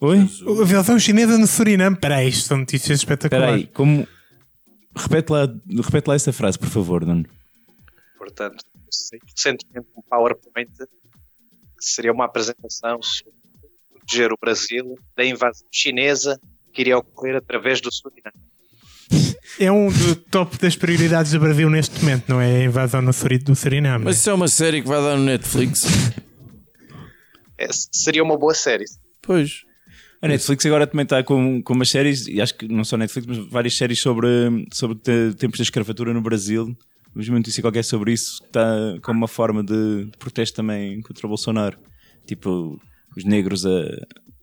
Oi? 0.00 0.18
A 0.18 0.62
aviação 0.62 0.98
chinesa 0.98 1.38
no 1.38 1.46
Suriname. 1.46 1.96
Peraí, 1.96 2.28
isto 2.28 2.48
são 2.48 2.58
notícias 2.58 2.98
Espera 2.98 3.14
espetaculares. 3.14 3.54
aí, 3.54 3.66
como. 3.68 4.06
Repete 4.94 5.32
lá, 5.32 5.46
repete 5.84 6.08
lá 6.08 6.14
essa 6.16 6.32
frase, 6.32 6.58
por 6.58 6.68
favor, 6.68 7.06
Nuno. 7.06 7.24
Portanto, 8.18 8.62
sei 8.90 9.18
recentemente 9.24 9.88
um 9.96 10.02
PowerPoint 10.02 10.70
que 11.80 11.90
seria 11.92 12.12
uma 12.12 12.24
apresentação 12.26 13.00
sobre 13.02 13.32
proteger 13.92 14.32
o 14.32 14.36
Brasil 14.40 14.96
da 15.16 15.24
invasão 15.24 15.66
chinesa 15.72 16.40
que 16.72 16.82
iria 16.82 16.98
ocorrer 16.98 17.36
através 17.36 17.80
do 17.80 17.92
Suriname. 17.92 18.36
É 19.58 19.70
um 19.72 19.88
do 19.90 20.14
top 20.16 20.56
das 20.58 20.76
prioridades 20.76 21.32
do 21.32 21.40
Brasil 21.40 21.68
neste 21.68 21.98
momento, 22.00 22.28
não 22.28 22.40
é? 22.40 22.58
A 22.62 22.64
invasão 22.64 23.02
no 23.02 23.12
Suri- 23.12 23.38
do 23.38 23.54
Suriname. 23.56 24.04
Mas 24.04 24.18
isso 24.18 24.30
é 24.30 24.34
uma 24.34 24.46
série 24.48 24.80
que 24.82 24.88
vai 24.88 25.00
dar 25.02 25.16
no 25.16 25.24
Netflix. 25.24 25.84
É, 27.58 27.68
seria 27.92 28.22
uma 28.22 28.38
boa 28.38 28.54
série. 28.54 28.84
Pois. 29.20 29.62
A 30.22 30.28
Netflix 30.28 30.64
agora 30.66 30.86
também 30.86 31.04
está 31.04 31.22
com, 31.24 31.62
com 31.62 31.72
umas 31.74 31.88
séries, 31.90 32.26
e 32.26 32.40
acho 32.40 32.54
que 32.54 32.68
não 32.68 32.84
só 32.84 32.96
Netflix, 32.96 33.26
mas 33.26 33.38
várias 33.50 33.74
séries 33.76 33.98
sobre, 34.00 34.28
sobre 34.72 34.98
te- 34.98 35.34
tempos 35.36 35.58
da 35.58 35.62
escravatura 35.62 36.12
no 36.14 36.20
Brasil. 36.22 36.76
Vimos 37.12 37.28
uma 37.28 37.38
notícia 37.38 37.62
qualquer 37.62 37.84
sobre 37.84 38.12
isso, 38.12 38.40
que 38.40 38.46
está 38.46 38.98
como 39.02 39.18
uma 39.18 39.28
forma 39.28 39.62
de, 39.62 40.06
de 40.06 40.16
protesto 40.18 40.56
também 40.56 41.00
contra 41.02 41.26
o 41.26 41.28
Bolsonaro. 41.28 41.78
Tipo, 42.26 42.80
os 43.16 43.24
negros 43.24 43.66
a, 43.66 43.70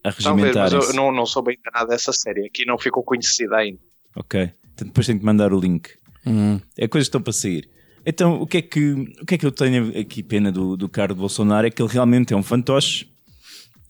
a 0.04 0.12
Talvez, 0.12 0.56
mas 0.56 0.74
eu 0.74 0.94
não, 0.94 1.12
não 1.12 1.26
sou 1.26 1.42
bem 1.44 1.58
enganado 1.60 1.90
dessa 1.90 2.12
série. 2.12 2.46
Aqui 2.46 2.66
não 2.66 2.78
ficou 2.78 3.04
conhecida 3.04 3.58
ainda. 3.58 3.80
Ok. 4.16 4.52
Então 4.74 4.88
depois 4.88 5.08
tenho 5.08 5.20
que 5.20 5.26
mandar 5.26 5.54
o 5.54 5.60
link. 5.60 5.90
Hum. 6.26 6.60
É 6.78 6.88
coisas 6.88 7.08
que 7.08 7.10
estão 7.10 7.22
para 7.22 7.34
sair. 7.34 7.70
Então, 8.06 8.42
o 8.42 8.48
que 8.48 8.58
é 8.58 8.62
que, 8.62 8.94
o 9.22 9.26
que, 9.26 9.36
é 9.36 9.38
que 9.38 9.46
eu 9.46 9.52
tenho 9.52 9.98
aqui 10.00 10.24
pena 10.24 10.50
do, 10.52 10.78
do 10.78 10.88
caro 10.88 11.14
de 11.14 11.20
Bolsonaro 11.20 11.68
é 11.68 11.70
que 11.70 11.82
ele 11.82 11.92
realmente 11.92 12.34
é 12.34 12.38
um 12.38 12.44
fantoche. 12.44 13.10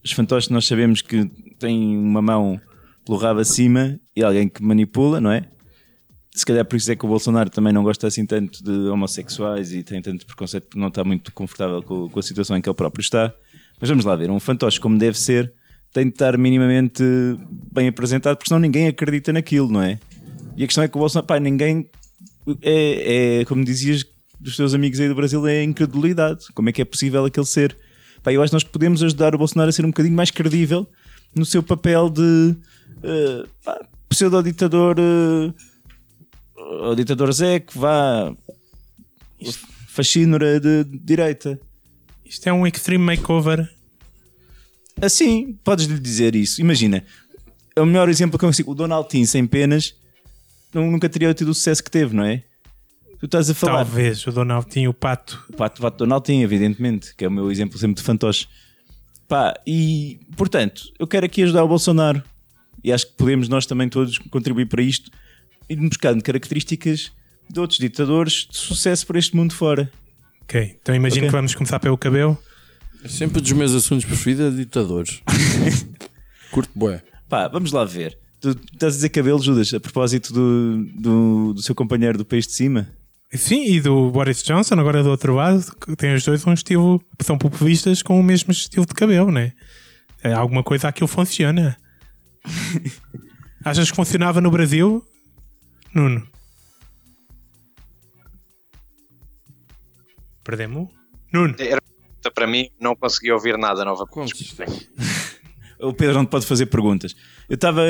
Os 0.03 0.11
fantoches 0.11 0.49
nós 0.49 0.65
sabemos 0.65 1.01
que 1.01 1.25
têm 1.59 1.95
uma 1.97 2.21
mão 2.21 2.59
pelo 3.05 3.17
rabo 3.17 3.39
acima 3.39 3.99
e 4.15 4.23
alguém 4.23 4.49
que 4.49 4.63
manipula, 4.63 5.21
não 5.21 5.31
é? 5.31 5.47
Se 6.37 6.45
calhar 6.45 6.63
por 6.63 6.75
isso 6.75 6.91
é 6.91 6.95
que 6.95 7.03
o 7.03 7.07
Bolsonaro 7.07 7.49
também 7.49 7.73
não 7.73 7.81
gosta 7.81 8.05
assim 8.05 8.23
tanto 8.23 8.63
de 8.63 8.89
homossexuais 8.89 9.73
e 9.73 9.81
tem 9.81 9.99
tanto 10.03 10.23
preconceito 10.23 10.65
porque 10.65 10.79
não 10.79 10.89
está 10.89 11.03
muito 11.03 11.33
confortável 11.33 11.81
com, 11.81 12.07
com 12.07 12.19
a 12.19 12.21
situação 12.21 12.55
em 12.55 12.61
que 12.61 12.69
ele 12.69 12.75
próprio 12.75 13.01
está. 13.01 13.33
Mas 13.81 13.89
vamos 13.89 14.05
lá 14.05 14.15
ver, 14.15 14.29
um 14.29 14.39
fantoche 14.39 14.79
como 14.79 14.99
deve 14.99 15.17
ser 15.17 15.51
tem 15.91 16.05
de 16.05 16.11
estar 16.11 16.37
minimamente 16.37 17.03
bem 17.73 17.87
apresentado 17.87 18.37
porque 18.37 18.49
senão 18.49 18.59
ninguém 18.59 18.87
acredita 18.87 19.33
naquilo, 19.33 19.67
não 19.67 19.81
é? 19.81 19.97
E 20.55 20.63
a 20.63 20.67
questão 20.67 20.83
é 20.83 20.87
que 20.87 20.95
o 20.95 20.99
Bolsonaro, 20.99 21.25
pá, 21.25 21.39
ninguém 21.39 21.89
é, 22.61 23.39
é, 23.39 23.45
como 23.45 23.65
dizias 23.65 24.05
dos 24.39 24.55
teus 24.55 24.75
amigos 24.75 24.99
aí 24.99 25.07
do 25.07 25.15
Brasil, 25.15 25.47
é 25.47 25.63
incredulidade. 25.63 26.45
Como 26.53 26.69
é 26.69 26.71
que 26.71 26.83
é 26.83 26.85
possível 26.85 27.25
aquele 27.25 27.47
ser? 27.47 27.75
Pá, 28.21 28.31
eu 28.31 28.43
acho 28.43 28.51
que 28.51 28.55
nós 28.55 28.63
podemos 28.63 29.01
ajudar 29.01 29.33
o 29.33 29.39
Bolsonaro 29.39 29.69
a 29.69 29.71
ser 29.71 29.85
um 29.85 29.89
bocadinho 29.89 30.15
mais 30.15 30.29
credível 30.29 30.87
no 31.33 31.45
seu 31.45 31.63
papel 31.63 32.11
de 32.11 32.55
uh, 32.97 33.49
pseudo-ditador 34.07 34.97
uh, 34.99 35.53
o 36.67 36.95
ditador 36.95 37.31
Zé 37.31 37.59
que 37.59 37.77
vá 37.77 38.33
fascínora 39.87 40.59
de 40.59 40.83
direita. 40.83 41.59
Isto 42.25 42.47
é 42.47 42.53
um 42.53 42.67
extreme 42.67 43.03
makeover. 43.03 43.69
Assim, 45.01 45.57
podes 45.63 45.85
lhe 45.85 45.99
dizer 45.99 46.35
isso. 46.35 46.59
Imagina, 46.59 47.03
é 47.75 47.81
o 47.81 47.85
melhor 47.85 48.09
exemplo 48.09 48.37
que 48.37 48.45
eu 48.45 48.49
consigo. 48.49 48.71
O 48.71 48.75
Donaldinho 48.75 49.25
sem 49.25 49.45
penas 49.47 49.95
nunca 50.73 51.07
teria 51.07 51.33
tido 51.33 51.49
o 51.49 51.53
sucesso 51.53 51.83
que 51.83 51.89
teve, 51.89 52.15
não 52.15 52.23
é? 52.23 52.43
Tu 53.19 53.25
estás 53.25 53.49
a 53.49 53.53
falar. 53.53 53.85
Talvez 53.85 54.25
o 54.27 54.31
Donald 54.31 54.67
tinha 54.69 54.89
o 54.89 54.93
pato. 54.93 55.43
O 55.49 55.53
Pato 55.53 55.81
Vato 55.81 55.97
Donaldinho, 55.97 56.43
evidentemente, 56.43 57.15
que 57.15 57.25
é 57.25 57.27
o 57.27 57.31
meu 57.31 57.51
exemplo 57.51 57.77
sempre 57.77 57.95
de 57.95 58.03
fantoche. 58.03 58.47
Pá, 59.27 59.53
e 59.65 60.19
portanto, 60.35 60.83
eu 60.99 61.07
quero 61.07 61.25
aqui 61.25 61.41
ajudar 61.43 61.63
o 61.63 61.67
Bolsonaro 61.67 62.21
e 62.83 62.91
acho 62.93 63.07
que 63.07 63.13
podemos 63.13 63.49
nós 63.49 63.65
também 63.65 63.89
todos 63.89 64.17
contribuir 64.17 64.67
para 64.67 64.81
isto 64.81 65.11
e 65.69 65.75
buscando 65.75 66.23
características 66.23 67.11
de 67.49 67.59
outros 67.59 67.79
ditadores 67.79 68.47
de 68.49 68.57
sucesso 68.57 69.05
por 69.05 69.15
este 69.15 69.35
mundo 69.35 69.53
fora. 69.53 69.91
Ok, 70.43 70.77
então 70.81 70.95
imagino 70.95 71.21
Ok. 71.21 71.29
que 71.29 71.35
vamos 71.35 71.55
começar 71.55 71.79
pelo 71.79 71.97
cabelo. 71.97 72.37
Sempre 73.05 73.39
um 73.39 73.41
dos 73.41 73.51
meus 73.51 73.73
assuntos 73.73 74.05
preferidos 74.05 74.53
é 74.53 74.57
ditadores. 74.57 75.21
Curto 76.51 76.71
bué. 76.73 77.01
Pá, 77.29 77.47
vamos 77.47 77.71
lá 77.71 77.85
ver. 77.85 78.17
Tu 78.39 78.49
estás 78.49 78.93
a 78.93 78.95
dizer 78.97 79.09
cabelo, 79.09 79.41
Judas, 79.41 79.73
a 79.73 79.79
propósito 79.79 80.33
do, 80.33 80.85
do, 80.95 81.53
do 81.53 81.61
seu 81.61 81.73
companheiro 81.75 82.17
do 82.17 82.25
país 82.25 82.47
de 82.47 82.53
cima? 82.53 82.87
Sim, 83.33 83.65
e 83.65 83.81
do 83.81 84.09
Boris 84.09 84.41
Johnson, 84.41 84.75
agora 84.75 85.03
do 85.03 85.09
outro 85.09 85.35
lado, 85.35 85.61
que 85.81 85.95
tem 85.97 86.13
os 86.15 86.23
dois 86.23 86.45
um 86.47 86.53
estilo, 86.53 87.01
são 87.21 87.37
populistas 87.37 88.01
com 88.01 88.17
o 88.17 88.23
mesmo 88.23 88.51
estilo 88.51 88.85
de 88.85 88.93
cabelo, 88.93 89.31
né? 89.31 89.51
É 90.23 90.31
alguma 90.33 90.63
coisa 90.63 90.87
aquilo 90.87 91.07
funciona. 91.07 91.75
Achas 93.65 93.89
que 93.89 93.95
funcionava 93.95 94.39
no 94.39 94.49
Brasil? 94.49 95.03
Nuno? 95.97 96.27
Perdemos? 100.43 100.89
Nuno? 101.33 101.55
Era 101.57 101.81
para 102.35 102.45
mim, 102.45 102.69
não 102.79 102.95
consegui 102.95 103.31
ouvir 103.31 103.57
nada 103.57 103.83
novamente. 103.83 104.13
Contos. 104.13 104.55
O 105.79 105.93
Pedro 105.93 106.15
não 106.15 106.25
te 106.25 106.31
pode 106.31 106.47
fazer 106.47 106.65
perguntas. 106.65 107.15
Eu 107.47 107.53
estava. 107.53 107.83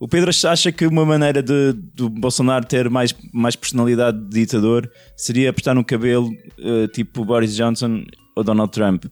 O 0.00 0.08
Pedro 0.08 0.28
acha 0.28 0.72
que 0.72 0.84
uma 0.84 1.06
maneira 1.06 1.40
de, 1.40 1.72
do 1.72 2.10
Bolsonaro 2.10 2.66
ter 2.66 2.90
mais, 2.90 3.14
mais 3.32 3.54
personalidade 3.54 4.18
de 4.18 4.40
ditador 4.40 4.90
seria 5.16 5.50
apostar 5.50 5.72
no 5.72 5.84
cabelo 5.84 6.28
eh, 6.58 6.88
tipo 6.88 7.24
Boris 7.24 7.54
Johnson 7.54 8.02
ou 8.34 8.42
Donald 8.42 8.72
Trump. 8.72 9.04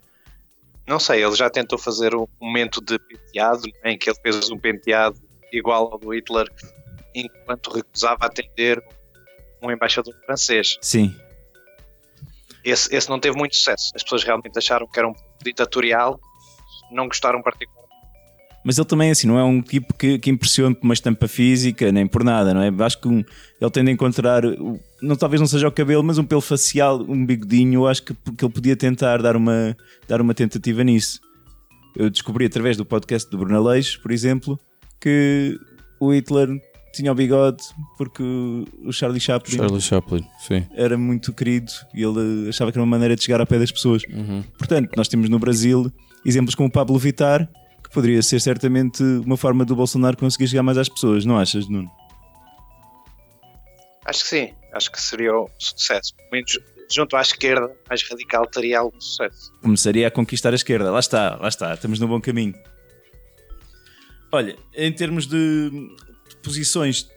Não 0.89 0.99
sei, 0.99 1.25
ele 1.25 1.37
já 1.37 1.49
tentou 1.49 1.79
fazer 1.79 2.13
um 2.17 2.27
momento 2.41 2.81
de 2.81 2.99
penteado, 2.99 3.63
em 3.85 3.97
que 3.97 4.11
ele 4.11 4.19
fez 4.21 4.51
um 4.51 4.59
penteado 4.59 5.17
igual 5.53 5.93
ao 5.93 5.99
do 6.01 6.13
Hitler, 6.13 6.49
enquanto 7.15 7.71
recusava 7.71 8.27
atender 8.27 8.83
um 9.63 9.71
embaixador 9.71 10.15
francês. 10.25 10.77
Sim. 10.81 11.15
Esse, 12.65 12.95
esse 12.95 13.09
não 13.09 13.19
teve 13.19 13.37
muito 13.37 13.57
sucesso. 13.57 13.91
As 13.95 14.03
pessoas 14.03 14.23
realmente 14.23 14.57
acharam 14.59 14.87
que 14.87 14.99
era 14.99 15.09
um 15.09 15.15
ditatorial, 15.43 16.19
não 16.93 17.07
gostaram 17.09 17.43
particularmente. 17.43 17.81
Mas 18.63 18.77
ele 18.77 18.87
também, 18.87 19.11
assim, 19.11 19.27
não 19.27 19.39
é 19.39 19.43
um 19.43 19.63
tipo 19.63 19.95
que, 19.95 20.19
que 20.19 20.29
impressiona 20.29 20.75
por 20.75 20.85
uma 20.85 20.93
estampa 20.93 21.27
física, 21.27 21.91
nem 21.91 22.07
por 22.07 22.23
nada, 22.23 22.53
não 22.53 22.61
é? 22.61 22.71
Acho 22.85 23.01
que 23.01 23.09
um- 23.09 23.25
ele 23.59 23.71
tende 23.71 23.91
a 23.91 23.95
encontrar, 23.95 24.43
não, 25.01 25.17
talvez 25.17 25.41
não 25.41 25.47
seja 25.49 25.67
o 25.67 25.73
cabelo, 25.73 26.05
mas 26.05 26.19
um 26.19 26.25
pelo 26.27 26.43
facial, 26.43 27.01
um 27.01 27.25
bigodinho, 27.25 27.81
eu 27.81 27.87
acho 27.89 28.03
que, 28.03 28.13
que 28.15 28.45
ele 28.45 28.53
podia 28.53 28.77
tentar 28.77 29.23
dar 29.23 29.35
uma, 29.35 29.75
dar 30.07 30.21
uma 30.21 30.35
tentativa 30.35 30.85
nisso. 30.85 31.21
Eu 31.97 32.11
descobri 32.11 32.45
através 32.45 32.77
do 32.77 32.85
podcast 32.85 33.31
do 33.31 33.39
Bruno 33.39 33.57
Aleixo, 33.57 33.99
por 34.03 34.13
exemplo, 34.13 34.61
que 35.01 35.59
o 35.99 36.13
Hitler 36.13 36.49
tinha 36.93 37.13
o 37.13 37.15
bigode 37.15 37.63
porque 37.97 38.23
o 38.23 38.93
Charlie 38.93 39.21
Chaplin 39.21 39.57
Charlie 39.57 39.81
Chaplin, 39.81 40.27
sim. 40.41 40.67
era 40.75 40.99
muito 40.99 41.33
querido 41.33 41.71
e 41.95 42.03
ele 42.03 42.49
achava 42.49 42.73
que 42.73 42.79
era 42.79 42.83
uma 42.83 42.91
maneira 42.91 43.15
de 43.15 43.23
chegar 43.23 43.41
ao 43.41 43.47
pé 43.47 43.59
das 43.59 43.71
pessoas. 43.71 44.03
Portanto, 44.59 44.91
nós 44.97 45.09
temos 45.09 45.29
no 45.29 45.39
Brasil 45.39 45.91
exemplos 46.25 46.55
como 46.55 46.69
o 46.69 46.73
Pablo 46.73 46.99
Vittar, 46.99 47.49
que 47.83 47.91
poderia 47.91 48.23
ser 48.23 48.41
certamente 48.41 49.03
uma 49.03 49.37
forma 49.37 49.65
do 49.65 49.75
Bolsonaro 49.75 50.17
conseguir 50.17 50.49
chegar 50.49 50.63
mais 50.63 50.79
às 50.79 50.89
pessoas, 50.89 51.25
não 51.25 51.39
achas, 51.39 51.69
Nuno? 51.69 51.91
Acho 54.05 54.23
que 54.23 54.29
sim, 54.29 54.55
acho 54.73 54.91
que 54.91 55.01
seria 55.01 55.35
um 55.37 55.47
sucesso. 55.59 56.15
Pelo 56.17 56.31
menos 56.33 56.59
junto 56.91 57.17
à 57.17 57.21
esquerda, 57.21 57.71
mais 57.89 58.03
radical, 58.09 58.47
teria 58.47 58.81
algum 58.81 59.01
sucesso. 59.01 59.53
Começaria 59.63 60.09
a 60.09 60.11
conquistar 60.11 60.53
a 60.53 60.57
esquerda. 60.57 60.91
Lá 60.91 60.99
está, 60.99 61.37
lá 61.37 61.49
está, 61.49 61.75
estamos 61.75 62.01
no 62.01 62.09
bom 62.09 62.21
caminho. 62.21 62.55
Olha, 64.33 64.57
em 64.75 64.93
termos 64.93 65.27
de 65.27 65.71
posições, 66.37 67.09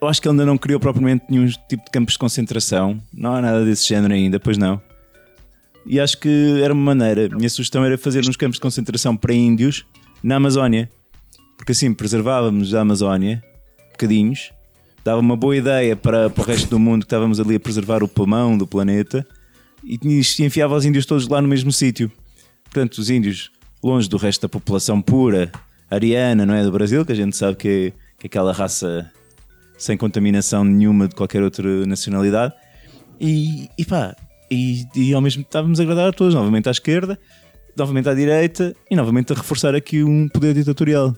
eu 0.00 0.08
acho 0.08 0.20
que 0.20 0.28
ele 0.28 0.32
ainda 0.32 0.46
não 0.46 0.58
criou 0.58 0.78
propriamente 0.78 1.24
nenhum 1.28 1.46
tipo 1.68 1.84
de 1.84 1.90
campos 1.90 2.12
de 2.12 2.18
concentração. 2.18 3.00
Não 3.12 3.34
há 3.34 3.40
nada 3.40 3.64
desse 3.64 3.88
género 3.88 4.12
ainda, 4.12 4.38
pois 4.38 4.58
não. 4.58 4.80
E 5.86 6.00
acho 6.00 6.18
que 6.18 6.60
era 6.62 6.74
uma 6.74 6.94
maneira. 6.94 7.28
Minha 7.34 7.48
sugestão 7.48 7.84
era 7.84 7.96
fazer 7.96 8.28
uns 8.28 8.36
campos 8.36 8.56
de 8.56 8.60
concentração 8.60 9.16
para 9.16 9.32
índios 9.32 9.86
na 10.22 10.36
Amazónia. 10.36 10.90
Porque 11.56 11.72
assim 11.72 11.94
preservávamos 11.94 12.74
a 12.74 12.80
Amazónia, 12.80 13.42
bocadinhos, 13.92 14.52
dava 15.02 15.20
uma 15.20 15.36
boa 15.36 15.56
ideia 15.56 15.96
para, 15.96 16.28
para 16.28 16.42
o 16.42 16.44
resto 16.44 16.68
do 16.68 16.78
mundo 16.78 17.02
que 17.02 17.06
estávamos 17.06 17.40
ali 17.40 17.54
a 17.54 17.60
preservar 17.60 18.02
o 18.02 18.08
pulmão 18.08 18.58
do 18.58 18.66
planeta 18.66 19.26
e 19.82 19.98
enfiava 20.40 20.74
os 20.74 20.84
índios 20.84 21.06
todos 21.06 21.28
lá 21.28 21.40
no 21.40 21.48
mesmo 21.48 21.72
sítio. 21.72 22.10
Portanto, 22.64 22.98
os 22.98 23.08
índios 23.08 23.50
longe 23.82 24.08
do 24.08 24.16
resto 24.16 24.42
da 24.42 24.48
população 24.48 25.00
pura, 25.00 25.50
ariana, 25.88 26.44
não 26.44 26.54
é? 26.54 26.62
Do 26.62 26.72
Brasil, 26.72 27.06
que 27.06 27.12
a 27.12 27.14
gente 27.16 27.36
sabe 27.36 27.56
que 27.56 27.68
é 27.68 28.05
aquela 28.26 28.52
raça 28.52 29.10
sem 29.78 29.96
contaminação 29.96 30.64
nenhuma 30.64 31.08
de 31.08 31.14
qualquer 31.14 31.42
outra 31.42 31.86
nacionalidade. 31.86 32.54
E, 33.20 33.68
e 33.78 33.84
pá, 33.84 34.14
e, 34.50 34.84
e 34.94 35.14
ao 35.14 35.20
mesmo 35.20 35.42
tempo 35.42 35.48
estávamos 35.48 35.80
a 35.80 35.82
agradar 35.82 36.08
a 36.08 36.12
todos, 36.12 36.34
novamente 36.34 36.68
à 36.68 36.72
esquerda, 36.72 37.18
novamente 37.76 38.08
à 38.08 38.14
direita 38.14 38.74
e 38.90 38.96
novamente 38.96 39.32
a 39.32 39.36
reforçar 39.36 39.74
aqui 39.74 40.02
um 40.02 40.28
poder 40.28 40.54
ditatorial. 40.54 41.14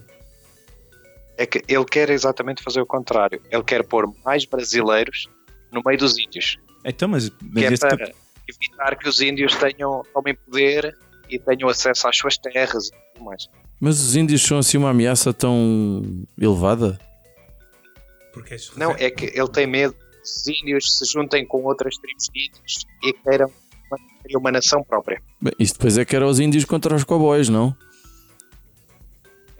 É 1.36 1.46
que 1.46 1.62
ele 1.68 1.84
quer 1.84 2.10
exatamente 2.10 2.62
fazer 2.62 2.80
o 2.80 2.86
contrário. 2.86 3.40
Ele 3.50 3.62
quer 3.62 3.84
pôr 3.84 4.12
mais 4.24 4.44
brasileiros 4.44 5.28
no 5.72 5.80
meio 5.86 5.98
dos 5.98 6.18
índios. 6.18 6.56
Então, 6.84 7.08
mas, 7.08 7.28
Que 7.28 7.36
mas 7.52 7.64
é 7.64 7.72
esse 7.72 7.80
para 7.80 7.96
cap- 7.96 8.14
evitar 8.48 8.96
que 8.96 9.08
os 9.08 9.20
índios 9.20 9.54
tenham, 9.54 10.02
tomem 10.12 10.34
poder 10.34 10.96
e 11.30 11.38
tenham 11.38 11.68
acesso 11.68 12.08
às 12.08 12.16
suas 12.16 12.36
terras 12.38 12.88
e 12.88 12.90
tudo 13.14 13.24
mais. 13.24 13.46
Mas 13.80 14.00
os 14.00 14.16
índios 14.16 14.42
são 14.42 14.58
assim 14.58 14.76
uma 14.76 14.90
ameaça 14.90 15.32
tão 15.32 16.02
elevada? 16.36 16.98
Porque 18.32 18.56
Não, 18.76 18.92
é 18.92 19.10
que 19.10 19.26
ele 19.26 19.48
tem 19.48 19.66
medo 19.66 19.94
que 19.94 20.22
os 20.24 20.46
índios 20.48 20.98
se 20.98 21.04
juntem 21.06 21.46
com 21.46 21.62
outras 21.64 21.96
tribos 21.96 22.24
de 22.32 22.46
índios 22.46 22.86
e 23.04 23.12
queiram 23.12 23.50
uma, 23.90 23.98
uma 24.40 24.52
nação 24.52 24.82
própria. 24.82 25.20
Bem, 25.40 25.52
isso 25.58 25.74
depois 25.74 25.96
é 25.98 26.04
que 26.04 26.14
era 26.16 26.26
os 26.26 26.38
índios 26.40 26.64
contra 26.64 26.94
os 26.94 27.04
cowboys, 27.04 27.48
não? 27.48 27.74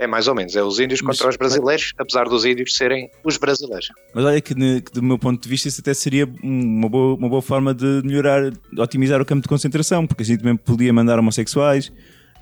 É 0.00 0.06
mais 0.06 0.28
ou 0.28 0.34
menos, 0.34 0.54
é 0.54 0.62
os 0.62 0.78
índios 0.78 1.02
Mas- 1.02 1.16
contra 1.16 1.30
os 1.30 1.36
brasileiros, 1.36 1.92
apesar 1.98 2.28
dos 2.28 2.44
índios 2.44 2.74
serem 2.76 3.10
os 3.24 3.36
brasileiros. 3.36 3.88
Mas 4.14 4.24
olha 4.24 4.40
que, 4.40 4.54
ne- 4.54 4.80
que 4.80 4.92
do 4.92 5.02
meu 5.02 5.18
ponto 5.18 5.42
de 5.42 5.48
vista 5.48 5.66
isso 5.66 5.80
até 5.80 5.92
seria 5.92 6.24
uma 6.42 6.88
boa, 6.88 7.16
uma 7.16 7.28
boa 7.28 7.42
forma 7.42 7.74
de 7.74 8.00
melhorar, 8.04 8.50
de 8.50 8.80
otimizar 8.80 9.20
o 9.20 9.24
campo 9.24 9.42
de 9.42 9.48
concentração, 9.48 10.06
porque 10.06 10.22
assim 10.22 10.36
também 10.36 10.56
podia 10.56 10.92
mandar 10.92 11.18
homossexuais, 11.18 11.90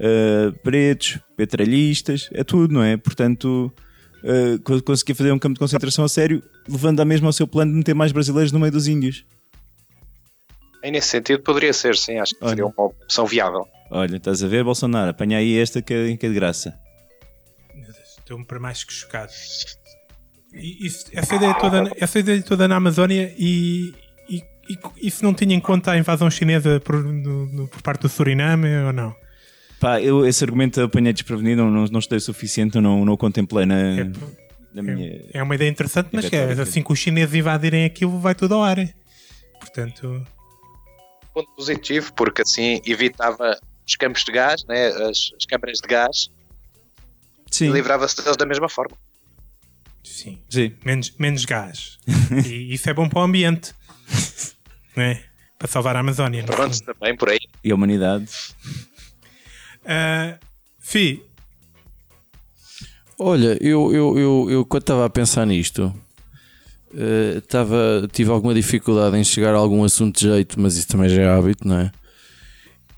eh, 0.01 0.53
pretos, 0.63 1.19
petralhistas, 1.37 2.29
é 2.33 2.43
tudo, 2.45 2.73
não 2.75 2.83
é? 2.83 2.97
Portanto, 2.97 3.73
eh, 4.25 4.59
co- 4.65 4.83
conseguia 4.83 5.15
fazer 5.15 5.33
um 5.33 5.39
campo 5.39 5.55
de 5.55 5.61
concentração 5.61 6.05
a 6.05 6.09
sério, 6.09 6.43
levando 6.69 7.01
a 7.01 7.05
mesmo 7.05 7.27
ao 7.27 7.33
seu 7.33 7.47
plano 7.47 7.73
de 7.73 7.79
meter 7.79 7.95
mais 7.95 8.13
brasileiros 8.13 8.53
no 8.53 8.59
meio 8.59 8.73
dos 8.73 8.87
índios. 8.89 9.25
E 10.83 10.91
nesse 10.91 11.09
sentido 11.09 11.43
poderia 11.43 11.73
ser, 11.73 11.97
sim, 11.97 12.19
acho 12.19 12.33
que 12.35 12.39
Olha. 12.45 12.51
seria 12.51 12.67
uma 12.67 12.85
opção 12.87 13.27
viável. 13.27 13.67
Olha, 13.91 14.17
estás 14.17 14.43
a 14.43 14.49
ver, 14.49 14.63
Bolsonaro? 14.65 15.11
Apanha 15.11 15.39
aí 15.39 15.59
esta 15.59 15.81
que 15.83 15.93
é, 15.95 16.17
que 16.17 16.27
é 16.27 16.29
de 16.29 16.35
graça. 16.35 16.75
Estou-me 18.19 18.45
para 18.45 18.59
mais 18.59 18.83
que 18.85 18.93
chocado. 18.93 19.33
E 20.53 20.87
isso- 20.87 21.07
essa, 21.13 21.35
ideia 21.37 21.55
toda, 21.55 21.91
essa 21.97 22.19
ideia 22.19 22.43
toda 22.43 22.67
na 22.69 22.77
Amazónia 22.77 23.33
e, 23.39 23.93
e, 24.29 24.43
e 24.69 24.79
isso 25.07 25.23
não 25.25 25.35
tinha 25.35 25.55
em 25.55 25.61
conta 25.61 25.93
a 25.93 25.99
invasão 25.99 26.31
chinesa 26.31 26.81
por, 26.81 27.03
no- 27.03 27.47
no- 27.47 27.69
por 27.69 27.83
parte 27.83 28.03
do 28.03 28.09
Suriname 28.09 28.69
ou 28.87 28.93
não? 28.93 29.15
Pá, 29.81 30.01
eu 30.01 30.27
esse 30.27 30.43
argumento 30.43 30.81
apanhei 30.81 31.13
desprevenido, 31.13 31.63
não, 31.65 31.71
não, 31.71 31.85
não 31.87 31.99
estudei 31.99 32.19
o 32.19 32.21
suficiente, 32.21 32.77
eu 32.77 32.83
não, 32.83 33.05
não 33.05 33.13
o 33.13 33.17
contemplei 33.19 33.67
na, 33.67 34.01
É, 34.01 34.11
na 34.73 34.83
minha. 34.83 35.23
é 35.33 35.43
uma 35.43 35.55
ideia 35.55 35.69
interessante, 35.69 36.09
mas 36.13 36.29
que 36.29 36.37
é, 36.37 36.53
assim 36.53 36.83
que 36.83 36.93
os 36.93 36.99
chineses 36.99 37.35
invadirem 37.35 37.85
aquilo, 37.85 38.19
vai 38.19 38.35
tudo 38.35 38.55
ao 38.55 38.63
ar. 38.65 38.79
Portanto, 39.61 40.27
Ponto 41.35 41.51
positivo, 41.55 42.13
porque 42.15 42.41
assim 42.43 42.81
evitava 42.87 43.59
os 43.87 43.95
campos 43.97 44.25
de 44.25 44.33
gás, 44.33 44.65
né, 44.67 44.87
as, 44.89 45.31
as 45.39 45.45
câmaras 45.47 45.79
de 45.83 45.87
gás, 45.89 46.31
Sim, 47.51 47.67
e 47.69 47.73
livrava-se 47.73 48.17
deles 48.17 48.37
da 48.37 48.47
mesma 48.47 48.69
forma. 48.71 48.97
sim, 50.03 50.39
sim. 50.49 50.73
menos, 50.85 51.13
menos 51.19 51.45
gás. 51.45 51.99
e 52.47 52.73
isso 52.73 52.89
é 52.89 52.95
bom 52.95 53.09
para 53.09 53.19
o 53.21 53.23
ambiente, 53.23 53.75
não 54.97 55.03
é? 55.05 55.23
Para 55.59 55.69
salvar 55.69 55.97
a 55.97 56.01
Amazónia. 56.01 56.43
no 56.43 56.49
Pronto, 56.49 56.79
também 56.83 57.17
por 57.17 57.31
aí. 57.31 57.39
E 57.65 57.71
a 57.71 57.75
humanidade. 57.75 58.27
Ah, 59.87 60.39
Fi, 60.79 61.23
Olha, 63.19 63.57
eu, 63.63 63.95
eu, 63.95 64.19
eu, 64.19 64.51
eu 64.51 64.65
quando 64.67 64.83
estava 64.83 65.07
a 65.07 65.11
pensar 65.11 65.47
nisto, 65.47 65.93
eh, 66.95 67.39
estava 67.39 68.07
tive 68.13 68.31
alguma 68.31 68.53
dificuldade 68.55 69.17
em 69.17 69.25
chegar 69.25 69.55
a 69.55 69.59
algum 69.59 69.83
assunto 69.85 70.17
de 70.19 70.27
jeito, 70.27 70.61
mas 70.61 70.77
isso 70.77 70.89
também 70.89 71.09
já 71.09 71.23
é 71.23 71.29
hábito, 71.29 71.67
não 71.67 71.79
é? 71.79 71.91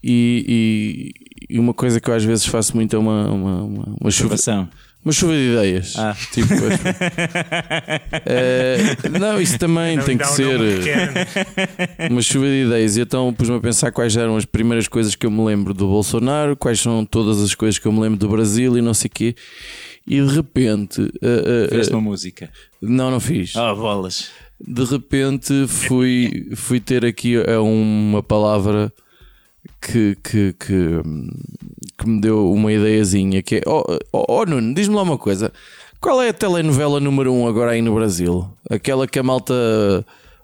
E, 0.03 1.15
e- 1.49 1.55
e 1.55 1.59
uma 1.59 1.73
coisa 1.73 2.01
que 2.01 2.11
eu 2.11 2.15
às 2.15 2.25
vezes 2.25 2.47
faço 2.47 2.75
muito 2.75 2.95
é 2.97 2.99
uma, 2.99 3.31
uma, 3.31 3.63
uma, 3.63 3.85
uma 4.01 4.11
chuva, 4.11 4.35
Observação. 4.35 4.69
Uma 5.05 5.13
chuva 5.13 5.33
de 5.33 5.53
ideias. 5.53 5.95
Ah. 5.97 6.15
Tipo, 6.33 6.49
eh, 8.27 8.79
não, 9.19 9.41
isso 9.41 9.59
também 9.59 9.97
não 9.97 10.05
tem 10.05 10.19
que 10.19 10.25
um 10.25 10.29
ser. 10.29 10.61
eh, 10.61 12.09
uma 12.11 12.23
chuva 12.23 12.47
de 12.47 12.65
ideias. 12.67 12.97
E 12.97 13.01
então 13.03 13.33
pus-me 13.33 13.57
a 13.57 13.61
pensar 13.61 13.91
quais 13.93 14.17
eram 14.17 14.37
as 14.37 14.45
primeiras 14.45 14.89
coisas 14.89 15.15
que 15.15 15.27
eu 15.27 15.31
me 15.31 15.43
lembro 15.45 15.73
do 15.73 15.87
Bolsonaro, 15.87 16.57
quais 16.57 16.81
são 16.81 17.05
todas 17.05 17.41
as 17.43 17.55
coisas 17.55 17.79
que 17.79 17.87
eu 17.87 17.93
me 17.93 18.01
lembro 18.01 18.19
do 18.19 18.29
Brasil 18.29 18.77
e 18.77 18.83
não 18.83 18.95
sei 18.95 19.09
o 19.09 19.11
quê. 19.13 19.35
E 20.07 20.21
de 20.21 20.35
repente, 20.35 21.03
eh, 21.23 21.69
Fizeste 21.69 21.93
eh, 21.93 21.97
uma 21.97 22.03
música. 22.03 22.51
não, 22.81 23.11
não 23.11 23.21
fiz. 23.21 23.55
Ah, 23.57 23.75
bolas. 23.75 24.31
De 24.61 24.85
repente 24.85 25.67
fui, 25.69 26.49
fui 26.57 26.81
ter 26.81 27.05
aqui 27.05 27.37
uma 27.63 28.23
palavra 28.23 28.93
que, 29.81 30.17
que, 30.23 30.53
que, 30.55 30.75
hum, 30.75 31.29
que 31.99 32.09
me 32.09 32.21
deu 32.21 32.51
uma 32.53 32.73
ideiazinha 32.73 33.43
que 33.43 33.57
é 33.57 33.63
oh, 33.67 33.85
oh, 34.13 34.25
oh, 34.29 34.45
Nuno, 34.45 34.75
diz-me 34.75 34.95
lá 34.95 35.03
uma 35.03 35.19
coisa 35.19 35.53
qual 36.01 36.23
é 36.23 36.29
a 36.29 36.33
telenovela 36.33 37.01
número 37.01 37.33
um 37.33 37.47
agora 37.49 37.73
aí 37.73 37.83
no 37.83 37.95
Brasil? 37.95 38.49
Aquela 38.71 39.07
que 39.09 39.19
a 39.19 39.23
malta 39.23 39.55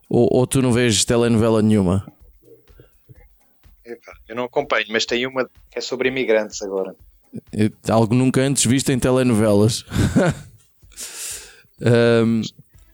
Ou, 0.08 0.28
ou 0.32 0.46
tu 0.46 0.60
não 0.60 0.72
vês 0.72 1.04
telenovela 1.04 1.62
nenhuma? 1.62 2.04
Eu 4.28 4.34
não 4.34 4.44
acompanho, 4.44 4.87
mas 4.90 5.04
tem 5.04 5.26
uma 5.26 5.44
que 5.70 5.78
é 5.78 5.80
sobre 5.80 6.08
imigrantes 6.08 6.60
agora. 6.62 6.94
É 7.52 7.70
Algo 7.90 8.14
nunca 8.14 8.40
antes 8.40 8.64
visto 8.64 8.90
em 8.90 8.98
telenovelas. 8.98 9.84
Ahm, 11.82 12.42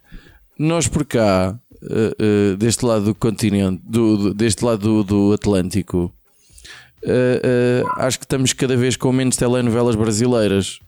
nós 0.59 0.88
por 0.88 1.05
cá, 1.07 1.59
eh, 1.83 2.16
eh, 2.19 2.57
deste 2.57 2.85
lado 2.85 3.05
do 3.07 3.14
continente, 3.14 3.81
do- 3.85 4.35
deste 4.35 4.64
lado 4.64 4.83
do, 4.83 5.05
do 5.05 5.33
Atlântico, 5.33 6.12
eh, 7.05 7.41
eh, 7.43 7.83
acho 7.97 8.19
que 8.19 8.25
estamos 8.25 8.53
cada 8.53 8.77
vez 8.77 8.97
com 8.97 9.13
menos 9.13 9.37
telenovelas 9.37 9.95
brasileiras. 9.97 10.79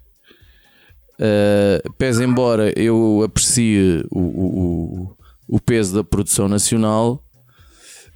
Eh, 1.18 1.82
pese 1.98 2.24
embora 2.24 2.72
eu 2.78 3.22
aprecie 3.24 4.04
o, 4.10 4.18
o- 4.18 5.02
o- 5.48 5.56
o 5.56 5.60
peso 5.60 5.94
da 5.94 6.02
produção 6.04 6.48
nacional, 6.48 7.22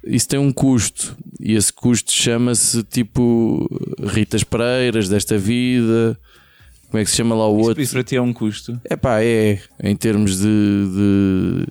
isso 0.03 0.27
tem 0.27 0.39
um 0.39 0.51
custo 0.51 1.15
e 1.39 1.53
esse 1.53 1.71
custo 1.71 2.11
chama-se 2.11 2.83
tipo 2.83 3.67
Ritas 4.01 4.43
Pereiras 4.43 5.07
desta 5.09 5.37
vida. 5.37 6.17
Como 6.89 7.01
é 7.01 7.03
que 7.03 7.09
se 7.11 7.17
chama 7.17 7.35
lá 7.35 7.47
o 7.49 7.59
Isso, 7.59 7.67
outro? 7.69 7.83
isso 7.83 7.93
para 7.93 8.03
ti 8.03 8.15
é 8.15 8.21
um 8.21 8.31
custo. 8.33 8.79
É 8.89 8.95
pá, 8.95 9.21
é 9.21 9.59
em 9.83 9.95
termos 9.95 10.39
de, 10.39 10.47
de- 10.95 11.67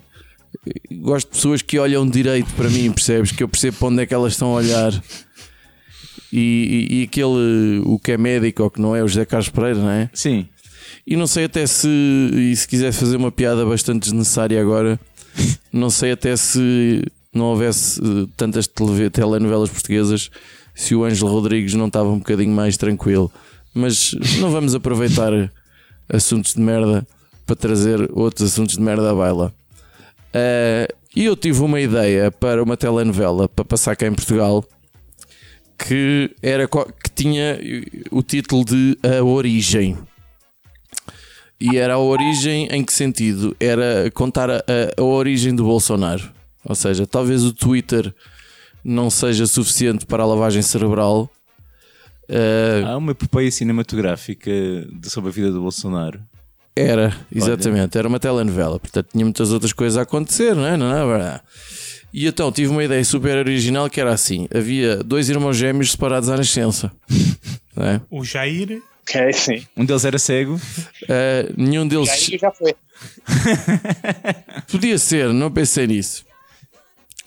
Gosto 0.99 1.27
de 1.29 1.35
pessoas 1.35 1.61
que 1.61 1.77
olham 1.79 2.07
direito 2.07 2.51
para 2.55 2.69
mim, 2.69 2.91
percebes? 2.91 3.31
Que 3.31 3.41
eu 3.43 3.47
percebo 3.47 3.77
para 3.77 3.87
onde 3.87 4.01
é 4.03 4.05
que 4.05 4.13
elas 4.13 4.33
estão 4.33 4.49
a 4.51 4.55
olhar. 4.55 4.91
E, 6.31 6.87
e- 6.89 6.99
e 6.99 7.03
aquele, 7.03 7.81
o 7.85 7.99
que 7.99 8.11
é 8.11 8.17
médico 8.17 8.63
ou 8.63 8.69
que 8.69 8.81
não 8.81 8.95
é, 8.95 9.03
o 9.03 9.07
José 9.07 9.25
Carlos 9.25 9.49
Pereira, 9.49 9.79
não 9.79 9.89
é? 9.89 10.09
Sim. 10.13 10.47
E 11.05 11.15
não 11.15 11.27
sei 11.27 11.45
até 11.45 11.65
se, 11.65 11.87
e 11.87 12.55
se 12.55 12.67
quisesse 12.67 12.99
fazer 12.99 13.15
uma 13.17 13.31
piada 13.31 13.65
bastante 13.65 14.03
desnecessária 14.03 14.59
agora, 14.61 14.99
não 15.71 15.89
sei 15.89 16.11
até 16.11 16.35
se 16.35 17.01
não 17.33 17.45
houvesse 17.45 17.99
eh, 18.01 18.27
tantas 18.35 18.67
telenovelas 19.11 19.69
portuguesas, 19.69 20.29
se 20.75 20.95
o 20.95 21.03
Ângelo 21.03 21.31
Rodrigues 21.31 21.73
não 21.75 21.87
estava 21.87 22.09
um 22.09 22.17
bocadinho 22.19 22.51
mais 22.51 22.77
tranquilo. 22.77 23.31
Mas 23.73 24.13
não 24.39 24.49
vamos 24.49 24.73
aproveitar 24.75 25.31
assuntos 26.09 26.53
de 26.55 26.59
merda 26.61 27.07
para 27.45 27.55
trazer 27.55 28.09
outros 28.13 28.51
assuntos 28.51 28.75
de 28.75 28.81
merda 28.81 29.11
à 29.11 29.15
baila. 29.15 29.53
Eh, 30.33 30.87
E 31.15 31.25
eu 31.25 31.35
tive 31.35 31.61
uma 31.61 31.79
ideia 31.81 32.29
para 32.31 32.61
uma 32.61 32.75
telenovela 32.77 33.47
para 33.49 33.65
passar 33.65 33.95
cá 33.95 34.05
em 34.07 34.13
Portugal 34.13 34.63
que, 35.77 36.31
era, 36.41 36.67
que 36.67 37.09
tinha 37.15 37.59
o 38.11 38.21
título 38.23 38.63
de 38.65 38.97
A 39.03 39.23
Origem. 39.23 39.97
E 41.59 41.75
era 41.77 41.95
a 41.95 41.99
origem 41.99 42.67
em 42.71 42.83
que 42.83 42.93
sentido? 42.93 43.55
Era 43.59 44.11
contar 44.13 44.49
a, 44.49 44.63
a- 44.97 45.01
origem 45.03 45.55
do 45.55 45.63
Bolsonaro. 45.63 46.31
Ou 46.63 46.75
seja, 46.75 47.07
talvez 47.07 47.43
o 47.43 47.51
Twitter 47.53 48.13
não 48.83 49.09
seja 49.09 49.47
suficiente 49.47 50.05
para 50.05 50.21
a 50.21 50.25
lavagem 50.25 50.61
cerebral. 50.61 51.29
Eh, 52.29 52.83
Há 52.85 52.95
uma 52.97 53.11
epopeia 53.11 53.49
cinematográfica 53.49 54.51
sobre 55.03 55.29
a 55.29 55.33
vida 55.33 55.51
do 55.51 55.61
Bolsonaro. 55.61 56.19
Era, 56.75 57.11
exatamente, 57.33 57.97
era 57.97 58.07
uma 58.07 58.19
telenovela, 58.19 58.79
portanto 58.79 59.07
tinha 59.11 59.25
muitas 59.25 59.51
outras 59.51 59.73
coisas 59.73 59.97
a 59.97 60.03
acontecer, 60.03 60.55
não 60.55 60.63
é? 60.63 60.77
Não 60.77 60.95
é 60.95 61.05
verdade? 61.07 61.41
E 62.13 62.25
então 62.27 62.51
tive 62.51 62.69
uma 62.69 62.83
ideia 62.83 63.03
super 63.03 63.37
original 63.37 63.89
que 63.89 63.99
era 64.01 64.11
assim: 64.13 64.47
havia 64.53 64.97
dois 64.97 65.29
irmãos 65.29 65.55
gêmeos 65.57 65.91
separados 65.91 66.29
à 66.29 66.37
nascença, 66.37 66.91
é? 67.77 68.01
O 68.09 68.23
Jair, 68.23 68.81
É, 69.13 69.31
sim. 69.31 69.65
Um 69.75 69.85
deles 69.85 70.03
era 70.05 70.17
cego. 70.19 70.59
Eh, 71.07 71.51
nenhum 71.55 71.87
deles 71.87 72.09
Aí 72.09 72.37
já 72.37 72.51
foi. 72.51 72.73
podia 74.71 74.97
ser, 74.97 75.31
não 75.33 75.51
pensei 75.51 75.87
nisso. 75.87 76.25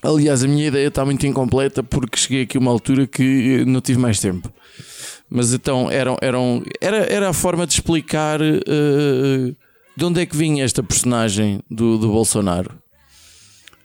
Aliás, 0.03 0.43
a 0.43 0.49
minha 0.49 0.69
ideia 0.69 0.88
está 0.88 1.05
muito 1.05 1.27
incompleta 1.27 1.83
porque 1.83 2.19
cheguei 2.19 2.43
aqui 2.43 2.57
a 2.57 2.61
uma 2.61 2.71
altura 2.71 3.07
que 3.07 3.64
não 3.66 3.81
tive 3.81 3.99
mais 3.99 4.19
tempo. 4.19 4.51
Mas 5.29 5.53
então 5.53 5.90
eram, 5.90 6.16
eram, 6.21 6.62
era, 6.81 6.97
era 7.12 7.29
a 7.29 7.33
forma 7.33 7.66
de 7.66 7.75
explicar 7.75 8.40
eh, 8.43 9.55
de 9.97 10.05
onde 10.05 10.21
é 10.21 10.27
que 10.27 10.37
vinha 10.37 10.64
esta 10.64 10.83
personagem 10.83 11.61
do, 11.71 11.99
do 11.99 12.09
Bolsonaro. 12.09 12.73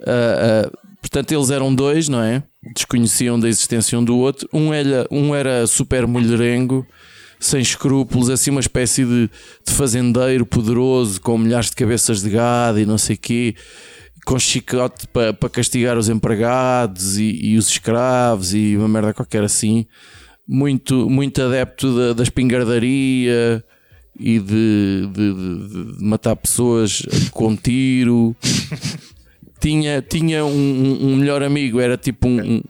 Ah, 0.06 0.68
ah, 0.70 0.78
portanto, 1.06 1.32
eles 1.32 1.50
eram 1.52 1.74
dois, 1.74 2.10
não 2.10 2.20
é? 2.22 2.42
Desconheciam 2.76 3.40
da 3.40 3.48
existência 3.48 3.98
um 3.98 4.04
do 4.04 4.18
outro. 4.18 4.50
Um 4.52 4.74
era, 4.74 5.08
um 5.12 5.36
era 5.36 5.68
super 5.68 6.08
mulherengo, 6.08 6.86
sem 7.40 7.62
escrúpulos, 7.62 8.30
assim, 8.30 8.50
uma 8.50 8.60
espécie 8.60 9.06
de, 9.06 9.30
de 9.68 9.72
fazendeiro 9.74 10.46
poderoso, 10.46 11.22
com 11.22 11.38
milhares 11.38 11.70
de 11.70 11.76
cabeças 11.76 12.22
de 12.22 12.30
gado 12.32 12.80
e 12.80 12.86
não 12.86 12.98
sei 12.98 13.16
quê, 13.16 13.56
com 14.26 14.40
chicote 14.40 15.08
para 15.08 15.32
para 15.34 15.50
castigar 15.50 15.96
os 15.98 16.10
empregados 16.10 17.18
e, 17.20 17.30
e 17.52 17.58
os 17.58 17.68
escravos 17.70 18.54
e 18.56 18.76
uma 18.76 18.88
merda 18.88 19.14
qualquer 19.14 19.44
assim. 19.44 19.86
Muito, 20.48 21.10
muito 21.10 21.42
adepto 21.42 21.96
da, 21.96 22.14
da 22.14 22.24
espingardaria 22.24 23.64
e 24.20 24.40
de- 24.40 25.08
de- 25.12 25.98
de 25.98 26.04
matar 26.04 26.36
pessoas 26.36 27.02
com 27.32 27.56
tiro 27.56 28.36
tinha, 29.66 30.00
tinha 30.00 30.46
um, 30.46 30.52
um- 31.02 31.16
melhor 31.16 31.42
amigo, 31.42 31.80
era 31.80 31.98
tipo 31.98 32.28
um, 32.28 32.62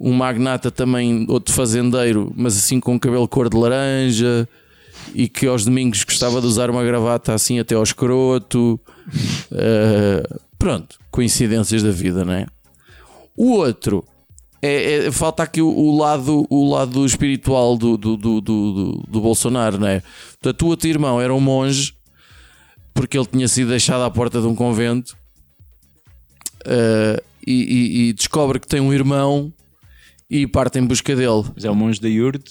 um, 0.00 0.12
magnata 0.12 0.70
também, 0.70 1.26
outro 1.28 1.52
fazendeiro, 1.52 2.32
mas 2.36 2.56
assim 2.56 2.78
com 2.78 3.00
cabelo 3.00 3.26
cor 3.26 3.48
de 3.50 3.56
laranja 3.56 4.48
e 5.12 5.28
que 5.28 5.44
aos 5.48 5.64
domingos 5.64 6.04
gostava 6.04 6.40
de 6.40 6.46
usar 6.46 6.70
uma 6.70 6.84
gravata 6.84 7.34
assim 7.34 7.58
até 7.58 7.74
ao 7.74 7.82
escroto. 7.82 8.78
Uh, 9.50 10.40
pronto, 10.56 10.96
coincidências 11.10 11.82
da 11.82 11.90
vida, 11.90 12.24
não 12.24 12.32
é? 12.32 12.46
O 13.36 13.50
outro 13.52 14.04
é, 14.62 15.06
é- 15.06 15.10
falta 15.10 15.42
aqui 15.42 15.60
o, 15.60 15.68
o 15.68 15.98
lado, 15.98 16.46
o 16.48 16.70
lado 16.70 17.04
espiritual 17.04 17.76
do, 17.76 17.96
do, 17.96 18.16
do, 18.16 18.40
do, 18.40 18.72
do- 18.72 19.04
do 19.08 19.20
Bolsonaro, 19.20 19.78
não 19.80 19.88
é? 19.88 20.00
Portanto, 20.40 20.62
o 20.62 20.66
outro 20.68 20.88
irmão 20.88 21.20
era 21.20 21.34
um 21.34 21.40
monge 21.40 21.92
porque 22.94 23.18
ele 23.18 23.26
tinha 23.26 23.48
sido 23.48 23.70
deixado 23.70 24.02
à 24.04 24.10
porta 24.10 24.40
de 24.40 24.46
um 24.46 24.54
convento 24.54 25.16
uh, 26.66 27.22
e, 27.46 27.52
e- 27.52 28.08
e 28.08 28.12
descobre 28.12 28.58
que 28.60 28.66
tem 28.66 28.80
um 28.80 28.92
irmão 28.92 29.52
e 30.28 30.46
parte 30.46 30.78
em 30.78 30.84
busca 30.86 31.14
dele. 31.14 31.44
Mas 31.54 31.64
é 31.64 31.70
o 31.70 31.74
monge 31.74 32.00
da 32.00 32.08
Yurd. 32.08 32.42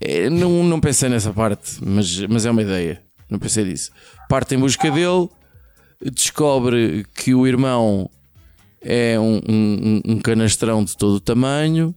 É, 0.00 0.28
não, 0.30 0.64
não 0.64 0.80
pensei 0.80 1.08
nessa 1.08 1.32
parte, 1.32 1.78
mas, 1.84 2.18
mas 2.26 2.44
é 2.46 2.50
uma 2.50 2.62
ideia. 2.62 3.02
Não 3.30 3.38
pensei 3.38 3.64
disso. 3.64 3.90
Parte 4.28 4.54
em 4.54 4.58
busca 4.58 4.90
dele, 4.90 5.28
descobre 6.12 7.04
que 7.14 7.34
o 7.34 7.46
irmão 7.46 8.10
é 8.80 9.18
um, 9.20 9.40
um- 9.48 10.00
um 10.06 10.18
canastrão 10.18 10.84
de 10.84 10.96
todo 10.96 11.14
o 11.16 11.20
tamanho 11.20 11.94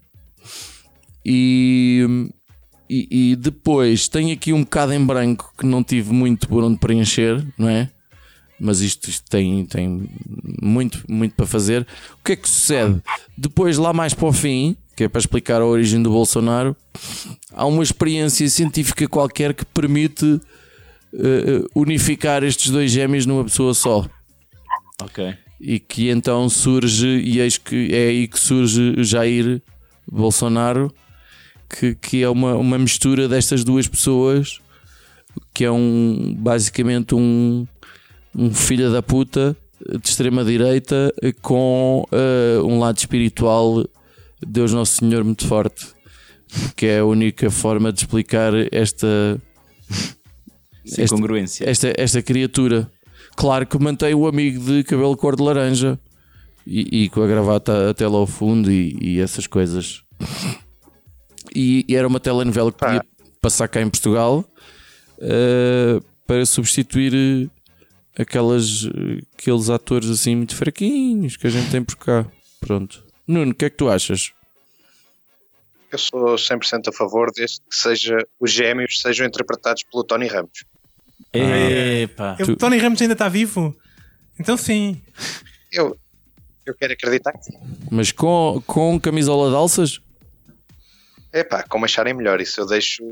e, 1.25 2.29
e, 2.89 3.31
e 3.31 3.35
depois 3.35 4.07
tem 4.07 4.31
aqui 4.31 4.53
um 4.53 4.63
bocado 4.63 4.93
em 4.93 5.03
branco 5.05 5.53
que 5.57 5.65
não 5.65 5.83
tive 5.83 6.13
muito 6.13 6.47
por 6.47 6.63
onde 6.63 6.79
preencher, 6.79 7.45
não 7.57 7.67
é? 7.69 7.89
Mas 8.59 8.81
isto, 8.81 9.09
isto 9.09 9.29
tem, 9.29 9.65
tem 9.65 10.09
muito, 10.61 11.03
muito 11.07 11.35
para 11.35 11.45
fazer. 11.45 11.85
O 12.19 12.23
que 12.23 12.31
é 12.31 12.35
que 12.35 12.49
sucede? 12.49 13.01
Depois, 13.37 13.77
lá 13.77 13.93
mais 13.93 14.13
para 14.13 14.27
o 14.27 14.33
fim, 14.33 14.75
que 14.95 15.03
é 15.03 15.07
para 15.07 15.19
explicar 15.19 15.61
a 15.61 15.65
origem 15.65 16.01
do 16.01 16.09
Bolsonaro, 16.09 16.75
há 17.53 17.65
uma 17.65 17.83
experiência 17.83 18.49
científica 18.49 19.07
qualquer 19.07 19.53
que 19.53 19.63
permite 19.63 20.41
eh, 21.13 21.63
unificar 21.75 22.43
estes 22.43 22.71
dois 22.71 22.91
gêmeos 22.91 23.25
numa 23.25 23.43
pessoa 23.43 23.73
só. 23.73 24.05
Ok. 25.01 25.35
E 25.59 25.79
que 25.79 26.09
então 26.09 26.49
surge, 26.49 27.07
e 27.07 27.39
eis 27.39 27.57
que 27.57 27.93
é 27.93 28.07
aí 28.07 28.27
que 28.27 28.39
surge 28.39 29.03
Jair 29.03 29.61
Bolsonaro, 30.11 30.93
que, 31.69 31.95
que 31.95 32.23
é 32.23 32.29
uma, 32.29 32.55
uma 32.55 32.77
mistura 32.77 33.27
destas 33.27 33.63
duas 33.63 33.87
pessoas, 33.87 34.59
que 35.53 35.63
é 35.63 35.71
um 35.71 36.35
basicamente 36.37 37.15
um, 37.15 37.67
um 38.37 38.53
filho 38.53 38.91
da 38.91 39.01
puta 39.01 39.55
de 40.01 40.07
extrema 40.09 40.43
direita 40.43 41.13
com 41.41 42.05
eh, 42.11 42.59
um 42.63 42.79
lado 42.79 42.97
espiritual 42.97 43.85
Deus 44.45 44.71
Nosso 44.73 44.97
Senhor 44.97 45.23
muito 45.23 45.47
forte, 45.47 45.87
que 46.75 46.85
é 46.85 46.99
a 46.99 47.05
única 47.05 47.49
forma 47.49 47.91
de 47.91 47.99
explicar 47.99 48.53
esta 48.71 49.39
Este- 50.85 51.07
congruência. 51.09 51.69
esta, 51.69 51.93
esta 51.97 52.21
criatura. 52.21 52.89
Claro 53.35 53.65
que 53.67 53.77
mantém 53.77 54.13
o 54.13 54.27
amigo 54.27 54.63
de 54.63 54.83
cabelo 54.83 55.15
cor 55.17 55.35
de 55.35 55.43
laranja 55.43 55.99
e, 56.65 57.03
e 57.03 57.09
com 57.09 57.21
a 57.21 57.27
gravata 57.27 57.89
até 57.89 58.07
lá 58.07 58.17
ao 58.17 58.27
fundo 58.27 58.71
e, 58.71 58.97
e 59.01 59.19
essas 59.19 59.45
coisas. 59.47 60.01
E, 61.55 61.85
e 61.87 61.95
era 61.95 62.07
uma 62.07 62.19
telenovela 62.19 62.71
que 62.71 62.79
podia 62.79 63.03
passar 63.41 63.67
cá 63.67 63.81
em 63.81 63.89
Portugal 63.89 64.43
eh, 65.19 65.99
para 66.25 66.45
substituir 66.45 67.49
aquelas, 68.17 68.87
aqueles 69.37 69.69
atores 69.69 70.09
assim 70.09 70.35
muito 70.35 70.55
fraquinhos 70.55 71.37
que 71.37 71.47
a 71.47 71.49
gente 71.49 71.69
tem 71.69 71.83
por 71.83 71.95
cá. 71.97 72.25
Pronto. 72.59 73.05
Nuno, 73.27 73.51
o 73.51 73.55
que 73.55 73.65
é 73.65 73.69
que 73.69 73.77
tu 73.77 73.89
achas? 73.89 74.31
Eu 75.91 75.97
sou 75.97 76.35
100% 76.35 76.89
a 76.89 76.91
favor 76.91 77.31
desde 77.33 77.61
que 77.61 77.75
seja, 77.75 78.17
os 78.39 78.51
gêmeos 78.51 78.99
sejam 79.01 79.25
interpretados 79.25 79.83
pelo 79.83 80.03
Tony 80.03 80.27
Ramos. 80.27 80.65
Epá. 81.33 82.37
o 82.39 82.55
Tony 82.55 82.77
Ramos 82.77 83.01
ainda 83.01 83.13
está 83.13 83.29
vivo? 83.29 83.75
Então 84.39 84.57
sim. 84.57 85.01
Eu, 85.71 85.97
Eu 86.65 86.75
quero 86.75 86.93
acreditar 86.93 87.31
que 87.33 87.45
sim. 87.45 87.57
Mas 87.89 88.11
com, 88.11 88.61
com 88.65 88.99
camisola 88.99 89.49
de 89.49 89.55
alças? 89.55 90.01
Epá, 91.31 91.63
como 91.63 91.85
acharem 91.85 92.13
melhor, 92.13 92.41
isso 92.41 92.59
eu 92.59 92.65
deixo. 92.65 93.03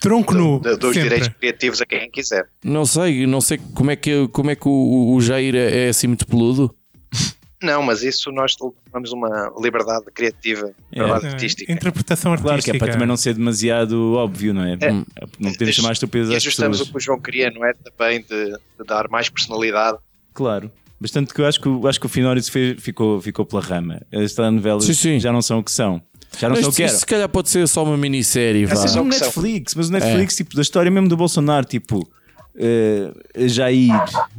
Tronco 0.00 0.34
nu, 0.34 0.58
dou- 0.60 0.76
dou 0.76 0.90
os 0.90 0.94
sempre. 0.94 1.08
direitos 1.10 1.28
criativos 1.38 1.80
a 1.80 1.86
quem 1.86 2.10
quiser. 2.10 2.46
Não 2.64 2.84
sei, 2.86 3.26
não 3.26 3.40
sei 3.40 3.58
como 3.74 3.90
é 3.90 3.96
que, 3.96 4.28
como 4.28 4.50
é 4.50 4.56
que 4.56 4.68
o, 4.68 5.14
o 5.14 5.20
Jair 5.20 5.54
é, 5.54 5.86
é 5.86 5.88
assim 5.88 6.06
muito 6.06 6.26
peludo. 6.26 6.74
Não, 7.62 7.82
mas 7.82 8.02
isso 8.02 8.30
nós 8.30 8.54
tomamos 8.54 9.10
uma 9.12 9.50
liberdade 9.58 10.04
criativa, 10.14 10.70
É. 10.92 10.98
liberdade 10.98 11.26
É, 11.26 11.30
artística. 11.30 11.72
interpretação 11.72 12.32
artística. 12.32 12.48
Claro 12.50 12.62
que 12.62 12.70
é 12.72 12.78
para 12.78 12.92
também 12.92 13.08
não 13.08 13.16
ser 13.16 13.32
demasiado 13.34 14.12
óbvio, 14.14 14.52
não 14.52 14.62
é? 14.64 14.74
É. 14.80 14.90
Não 14.92 15.50
podemos 15.52 15.74
chamar 15.74 15.92
estupidez 15.92 16.28
E 16.28 16.32
às 16.36 16.42
ajustamos 16.42 16.76
pessoas. 16.78 16.88
o 16.88 16.92
que 16.92 16.98
o 16.98 17.00
João 17.00 17.20
queria, 17.20 17.50
não 17.50 17.64
é? 17.64 17.72
Também 17.72 18.20
de, 18.20 18.50
de 18.50 18.84
dar 18.86 19.08
mais 19.08 19.30
personalidade. 19.30 19.96
Claro. 20.34 20.70
Bastante 21.00 21.32
que 21.32 21.40
eu 21.40 21.46
acho 21.46 21.58
que, 21.60 21.68
o- 21.68 21.86
acho 21.88 21.98
que 21.98 22.06
o 22.06 22.08
Finório 22.08 22.42
ficou, 22.78 23.20
ficou 23.22 23.46
pela 23.46 23.62
rama. 23.62 24.00
As 24.12 24.34
telenovelas 24.34 24.84
Sim, 24.84 24.92
sim. 24.94 25.18
já 25.20 25.32
não 25.32 25.40
são 25.40 25.58
o 25.60 25.64
que 25.64 25.70
são. 25.72 26.02
Já 26.38 26.48
não 26.48 26.56
Mas 26.56 26.64
são 26.64 26.70
o 26.70 26.74
que 26.74 26.82
isto 26.82 26.90
eram. 26.90 27.00
se 27.00 27.06
calhar 27.06 27.28
pode 27.28 27.50
ser 27.50 27.66
só 27.68 27.84
uma 27.84 27.96
minissérie. 27.96 28.66
vá. 28.66 28.82
Que 28.82 28.88
são. 28.88 29.04
Netflix, 29.04 29.74
mas 29.74 29.88
o 29.88 29.92
Netflix, 29.92 30.36
tipo, 30.36 30.56
da 30.56 30.62
história 30.62 30.90
mesmo 30.90 31.08
do 31.08 31.16
Bolsonaro, 31.16 31.66
tipo, 31.66 32.08
eh, 32.56 33.12
Jair, 33.46 33.92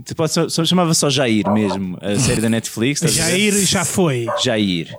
tipo, 0.06 0.28
só, 0.28 0.48
só 0.48 0.64
chamava 0.64 0.94
só 0.94 1.10
Jair 1.10 1.52
mesmo, 1.52 1.98
a 2.02 2.18
série 2.20 2.42
da 2.42 2.50
Netflix. 2.50 3.02
Jair 3.02 3.54
já 3.66 3.84
foi. 3.84 4.28
Jair. 4.44 4.96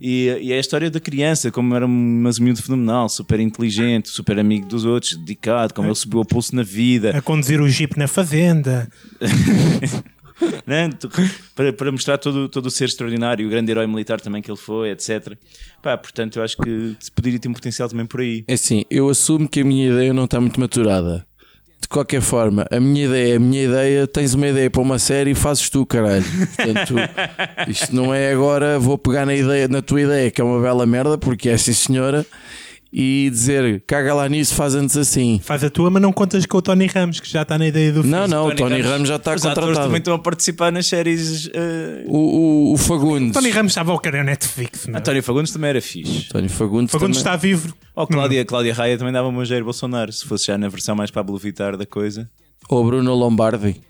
E, 0.00 0.26
e 0.40 0.52
é 0.52 0.56
a 0.56 0.60
história 0.60 0.90
da 0.90 0.98
criança, 0.98 1.50
como 1.50 1.74
era 1.74 1.86
um 1.86 2.20
mas 2.22 2.38
um 2.38 2.44
miúdo 2.44 2.62
fenomenal, 2.62 3.08
super 3.08 3.38
inteligente, 3.38 4.08
super 4.08 4.38
amigo 4.38 4.66
dos 4.66 4.84
outros, 4.84 5.16
dedicado, 5.16 5.74
como 5.74 5.88
ele 5.88 5.94
subiu 5.94 6.20
a 6.20 6.24
pulso 6.24 6.54
na 6.56 6.62
vida. 6.62 7.16
A 7.16 7.22
conduzir 7.22 7.60
o 7.60 7.68
jeep 7.68 7.98
na 7.98 8.08
fazenda. 8.08 8.88
né? 10.66 10.90
Para, 11.54 11.72
para 11.72 11.92
mostrar 11.92 12.18
todo, 12.18 12.48
todo 12.48 12.66
o 12.66 12.70
ser 12.70 12.86
extraordinário, 12.86 13.46
o 13.46 13.50
grande 13.50 13.70
herói 13.70 13.86
militar 13.86 14.20
também 14.20 14.40
que 14.40 14.50
ele 14.50 14.58
foi, 14.58 14.90
etc. 14.90 15.36
Pá, 15.82 15.96
portanto, 15.96 16.38
eu 16.38 16.42
acho 16.42 16.56
que 16.58 16.96
se 17.00 17.10
poderia 17.10 17.38
ter 17.38 17.48
um 17.48 17.52
potencial 17.52 17.88
também 17.88 18.06
por 18.06 18.20
aí. 18.20 18.44
É 18.46 18.54
assim, 18.54 18.84
eu 18.90 19.08
assumo 19.08 19.48
que 19.48 19.60
a 19.60 19.64
minha 19.64 19.90
ideia 19.90 20.12
não 20.12 20.24
está 20.24 20.40
muito 20.40 20.60
maturada. 20.60 21.26
De 21.80 21.88
qualquer 21.88 22.20
forma, 22.20 22.66
a 22.70 22.78
minha 22.78 23.06
ideia 23.06 23.32
é 23.32 23.36
a 23.36 23.40
minha 23.40 23.64
ideia. 23.64 24.06
Tens 24.06 24.34
uma 24.34 24.46
ideia 24.46 24.70
para 24.70 24.82
uma 24.82 24.98
série 24.98 25.30
e 25.30 25.34
fazes 25.34 25.70
tu, 25.70 25.86
caralho. 25.86 26.24
Portanto, 26.24 26.94
isto 27.68 27.96
não 27.96 28.14
é 28.14 28.30
agora 28.30 28.78
vou 28.78 28.98
pegar 28.98 29.24
na, 29.24 29.34
ideia, 29.34 29.66
na 29.66 29.80
tua 29.80 30.02
ideia, 30.02 30.30
que 30.30 30.40
é 30.40 30.44
uma 30.44 30.60
bela 30.60 30.84
merda, 30.84 31.16
porque 31.16 31.48
é 31.48 31.56
sim 31.56 31.72
senhora, 31.72 32.26
e 32.92 33.28
dizer 33.30 33.82
caga 33.86 34.12
lá 34.14 34.28
nisso, 34.28 34.54
faz 34.54 34.74
antes 34.74 34.96
assim. 34.96 35.40
Faz 35.44 35.62
a 35.62 35.70
tua, 35.70 35.90
mas 35.90 36.02
não 36.02 36.12
contas 36.12 36.44
com 36.46 36.58
o 36.58 36.62
Tony 36.62 36.86
Ramos, 36.86 37.20
que 37.20 37.28
já 37.30 37.42
está 37.42 37.56
na 37.56 37.66
ideia 37.68 37.92
do 37.92 38.02
Não, 38.02 38.18
filme. 38.20 38.34
não, 38.34 38.46
o 38.48 38.54
Tony 38.54 38.80
Ramos 38.80 39.08
já 39.08 39.16
está 39.16 39.34
Os 39.34 39.42
atores 39.44 39.60
contratado. 39.60 39.86
também 39.86 39.98
estão 39.98 40.14
a 40.14 40.18
participar 40.18 40.72
nas 40.72 40.86
séries. 40.86 41.48
eh, 41.54 42.04
O, 42.06 42.16
o, 42.70 42.72
o 42.72 42.76
Fagundes. 42.76 43.32
Tony 43.32 43.50
Ramos 43.50 43.70
estava 43.72 43.94
a 43.94 44.00
querer 44.00 44.24
Netflix. 44.24 44.86
Meu. 44.86 44.96
António 44.98 45.22
Fagundes 45.22 45.52
também 45.52 45.70
era 45.70 45.80
fixe. 45.80 46.28
Tony 46.28 46.48
Fagundes. 46.48 46.90
Fagundes 46.90 47.22
também. 47.22 47.34
está 47.34 47.36
vivo. 47.36 47.74
Ou 47.94 48.06
Cláudia, 48.06 48.44
Cláudia 48.44 48.74
Raia 48.74 48.98
também 48.98 49.12
dava 49.12 49.28
um 49.28 49.44
Jair 49.44 49.62
Bolsonaro, 49.62 50.12
se 50.12 50.24
fosse 50.24 50.46
já 50.46 50.58
na 50.58 50.68
versão 50.68 50.96
mais 50.96 51.10
Pablo 51.10 51.36
Vittar 51.38 51.76
da 51.76 51.86
coisa. 51.86 52.28
Ou 52.68 52.84
Bruno 52.84 53.14
Lombardi. 53.14 53.80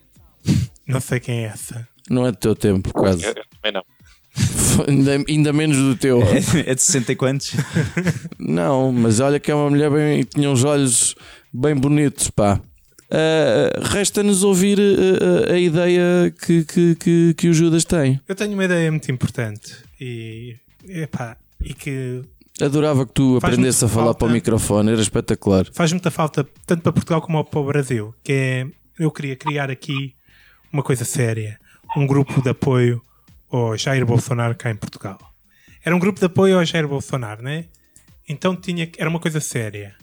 Não 0.86 1.00
sei 1.00 1.20
quem 1.20 1.44
é 1.44 1.48
essa. 1.48 1.86
Não 2.08 2.26
é 2.26 2.32
do 2.32 2.36
teu 2.38 2.54
tempo, 2.56 2.92
quase. 2.92 3.22
Eu, 3.22 3.28
eu 3.30 3.34
também 3.60 3.72
não. 3.72 3.82
ainda, 4.88 5.24
ainda 5.28 5.52
menos 5.52 5.76
do 5.76 5.96
teu. 5.96 6.22
É, 6.22 6.70
é 6.70 6.74
de 6.74 6.82
60 6.82 7.12
e 7.12 7.16
quantos? 7.16 7.52
Não, 8.38 8.92
mas 8.92 9.20
olha 9.20 9.38
que 9.38 9.50
é 9.50 9.54
uma 9.54 9.70
mulher 9.70 9.90
bem. 9.90 10.24
tinha 10.24 10.50
uns 10.50 10.64
olhos 10.64 11.14
bem 11.52 11.74
bonitos, 11.74 12.30
pá. 12.30 12.60
Ah, 13.10 13.88
Resta-nos 13.90 14.44
ouvir 14.44 14.78
ah, 14.78 15.52
a 15.52 15.58
ideia 15.58 16.32
que, 16.46 16.64
que, 16.64 16.94
que, 16.94 17.34
que 17.34 17.48
o 17.48 17.52
Judas 17.52 17.84
tem. 17.84 18.20
Eu 18.28 18.34
tenho 18.34 18.52
uma 18.52 18.64
ideia 18.64 18.90
muito 18.90 19.10
importante 19.10 19.76
e, 20.00 20.56
epá, 20.88 21.36
e 21.60 21.74
que 21.74 22.22
Adorava 22.62 23.06
que 23.06 23.12
tu 23.12 23.38
aprendesse 23.38 23.84
a 23.84 23.88
falar 23.88 24.06
falta. 24.06 24.18
para 24.18 24.28
o 24.28 24.30
microfone, 24.30 24.92
era 24.92 25.00
espetacular. 25.00 25.66
faz 25.72 25.92
muita 25.92 26.10
falta 26.10 26.46
tanto 26.66 26.82
para 26.82 26.92
Portugal 26.92 27.22
como 27.22 27.42
para 27.42 27.60
o 27.60 27.64
Brasil, 27.64 28.14
que 28.22 28.32
é 28.32 28.66
eu 28.98 29.10
queria 29.10 29.34
criar 29.34 29.70
aqui 29.70 30.14
uma 30.70 30.82
coisa 30.82 31.04
séria, 31.06 31.58
um 31.96 32.06
grupo 32.06 32.42
de 32.42 32.50
apoio 32.50 33.02
ao 33.50 33.76
Jair 33.76 34.04
Bolsonaro 34.06 34.54
cá 34.54 34.70
em 34.70 34.76
Portugal. 34.76 35.18
Era 35.84 35.94
um 35.94 35.98
grupo 35.98 36.18
de 36.18 36.26
apoio 36.26 36.58
ao 36.58 36.64
Jair 36.64 36.86
Bolsonaro, 36.86 37.42
né? 37.42 37.66
Então 38.28 38.54
tinha 38.54 38.86
que- 38.86 39.00
era 39.00 39.08
uma 39.10 39.18
coisa 39.20 39.40
séria. 39.40 39.94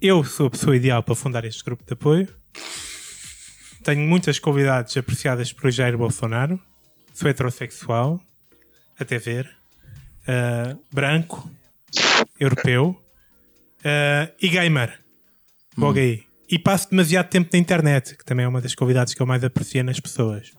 Eu 0.00 0.24
sou 0.24 0.46
a 0.46 0.50
pessoa 0.50 0.74
ideal 0.74 1.02
para 1.02 1.14
fundar 1.14 1.44
este 1.44 1.62
grupo 1.62 1.84
de 1.84 1.92
apoio. 1.92 2.28
Tenho 3.84 4.00
muitas 4.06 4.38
convidadas 4.38 4.96
apreciadas 4.96 5.52
por 5.52 5.70
Jair 5.70 5.96
Bolsonaro. 5.96 6.60
Sou 7.14 7.28
heterossexual, 7.28 8.20
até 8.98 9.18
ver. 9.18 9.50
Ah, 10.26 10.76
branco, 10.92 11.50
europeu 12.38 13.00
ah, 13.84 14.30
e 14.40 14.48
gamer. 14.48 14.98
Logo 15.76 15.98
aí. 15.98 16.24
E 16.48 16.58
passo 16.58 16.90
demasiado 16.90 17.28
tempo 17.28 17.48
na 17.52 17.58
internet, 17.58 18.16
que 18.16 18.24
também 18.24 18.44
é 18.44 18.48
uma 18.48 18.60
das 18.60 18.74
convidadas 18.74 19.14
que 19.14 19.22
eu 19.22 19.26
mais 19.26 19.44
aprecio 19.44 19.84
nas 19.84 20.00
pessoas. 20.00 20.52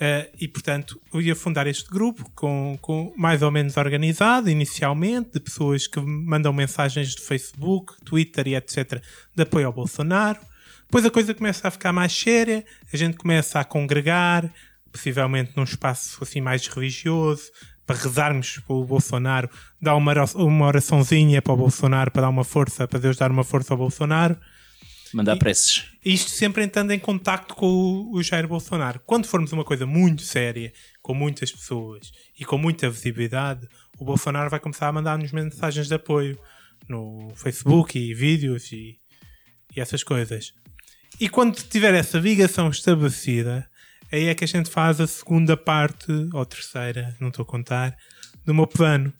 Ah, 0.00 0.26
e 0.40 0.46
portanto, 0.46 1.00
eu 1.12 1.20
ia 1.20 1.34
fundar 1.34 1.66
este 1.66 1.90
grupo 1.90 2.30
com, 2.34 2.78
com 2.80 3.12
mais 3.16 3.42
ou 3.42 3.50
menos 3.50 3.76
organizado, 3.76 4.48
inicialmente, 4.48 5.32
de 5.32 5.40
pessoas 5.40 5.86
que 5.86 6.00
mandam 6.00 6.52
mensagens 6.52 7.14
de 7.14 7.22
Facebook, 7.22 7.94
Twitter 8.04 8.48
e 8.48 8.54
etc. 8.54 9.02
de 9.34 9.42
apoio 9.42 9.66
ao 9.66 9.72
Bolsonaro. 9.72 10.38
Depois 10.82 11.04
a 11.04 11.10
coisa 11.10 11.34
começa 11.34 11.68
a 11.68 11.70
ficar 11.70 11.92
mais 11.92 12.12
séria, 12.12 12.64
a 12.92 12.96
gente 12.96 13.16
começa 13.16 13.60
a 13.60 13.64
congregar, 13.64 14.50
possivelmente 14.90 15.52
num 15.54 15.64
espaço 15.64 16.22
assim 16.22 16.40
mais 16.40 16.66
religioso, 16.66 17.50
para 17.84 17.96
rezarmos 17.96 18.58
pelo 18.66 18.84
Bolsonaro, 18.84 19.50
dar 19.80 19.96
uma, 19.96 20.12
uma 20.34 20.66
oraçãozinha 20.66 21.42
para 21.42 21.52
o 21.52 21.56
Bolsonaro, 21.56 22.10
para 22.10 22.22
dar 22.22 22.28
uma 22.28 22.44
força, 22.44 22.86
para 22.86 22.98
Deus 22.98 23.16
dar 23.16 23.30
uma 23.30 23.44
força 23.44 23.74
ao 23.74 23.78
Bolsonaro. 23.78 24.36
Mandar 25.12 25.36
preces. 25.36 25.86
Isto 26.04 26.30
sempre 26.30 26.62
entrando 26.62 26.92
em 26.92 26.98
contacto 26.98 27.54
com 27.54 27.66
o, 27.66 28.16
o 28.16 28.22
Jair 28.22 28.46
Bolsonaro. 28.46 29.00
Quando 29.06 29.26
formos 29.26 29.52
uma 29.52 29.64
coisa 29.64 29.86
muito 29.86 30.22
séria, 30.22 30.72
com 31.02 31.14
muitas 31.14 31.50
pessoas 31.50 32.12
e 32.38 32.44
com 32.44 32.58
muita 32.58 32.90
visibilidade, 32.90 33.66
o 33.98 34.04
Bolsonaro 34.04 34.50
vai 34.50 34.60
começar 34.60 34.88
a 34.88 34.92
mandar-nos 34.92 35.32
mensagens 35.32 35.88
de 35.88 35.94
apoio 35.94 36.38
no 36.88 37.32
Facebook 37.34 37.98
e 37.98 38.14
vídeos 38.14 38.70
e, 38.72 38.98
e 39.74 39.80
essas 39.80 40.04
coisas. 40.04 40.52
E 41.18 41.28
quando 41.28 41.56
tiver 41.56 41.94
essa 41.94 42.18
ligação 42.18 42.68
estabelecida, 42.68 43.68
aí 44.12 44.26
é 44.26 44.34
que 44.34 44.44
a 44.44 44.48
gente 44.48 44.70
faz 44.70 45.00
a 45.00 45.06
segunda 45.06 45.56
parte, 45.56 46.12
ou 46.32 46.46
terceira, 46.46 47.16
não 47.18 47.28
estou 47.28 47.42
a 47.42 47.46
contar, 47.46 47.96
do 48.44 48.54
meu 48.54 48.66
plano, 48.66 49.12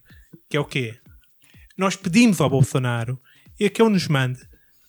que 0.48 0.57
é 0.57 0.61
o 0.61 0.64
quê? 0.64 0.98
Nós 1.77 1.96
pedimos 1.96 2.40
ao 2.40 2.51
Bolsonaro 2.51 3.20
e 3.59 3.68
que 3.68 3.83
ele 3.83 3.90
nos 3.90 4.07
mande 4.07 4.40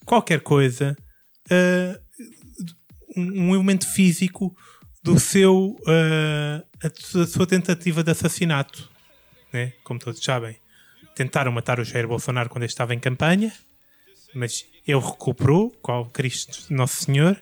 qualquer 0.04 0.40
coisa, 0.40 0.96
ah, 1.50 2.00
um, 3.16 3.54
elemento 3.54 3.86
físico 3.86 4.56
do 5.02 5.18
seu, 5.18 5.76
ah, 5.86 6.64
a, 6.82 7.18
da 7.18 7.26
sua 7.26 7.46
tentativa 7.46 8.02
de 8.02 8.10
assassinato. 8.10 8.88
Né? 9.52 9.72
Como 9.84 9.98
todos 9.98 10.22
sabem, 10.22 10.56
tentaram 11.14 11.52
matar 11.52 11.80
o 11.80 11.84
Jair 11.84 12.06
Bolsonaro 12.06 12.48
quando 12.48 12.62
ele 12.62 12.70
estava 12.70 12.94
em 12.94 13.00
campanha, 13.00 13.52
mas 14.34 14.64
ele 14.86 14.98
recuperou, 14.98 15.70
qual 15.82 16.06
Cristo 16.06 16.72
Nosso 16.72 17.04
Senhor, 17.04 17.40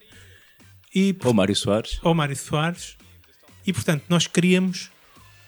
e 0.95 1.15
Ou 1.23 1.35
Mário 1.35 1.55
Soares. 1.55 2.01
ao 2.03 2.15
Mário 2.15 2.37
Soares 2.37 2.97
e 3.67 3.73
portanto 3.73 4.05
nós 4.09 4.27
queríamos 4.27 4.91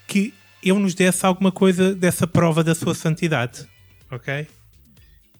que 0.07 0.33
ele 0.61 0.77
nos 0.77 0.93
desse 0.93 1.25
alguma 1.25 1.51
coisa 1.51 1.95
dessa 1.95 2.27
prova 2.27 2.63
da 2.63 2.75
sua 2.75 2.93
santidade, 2.93 3.67
ok? 4.11 4.47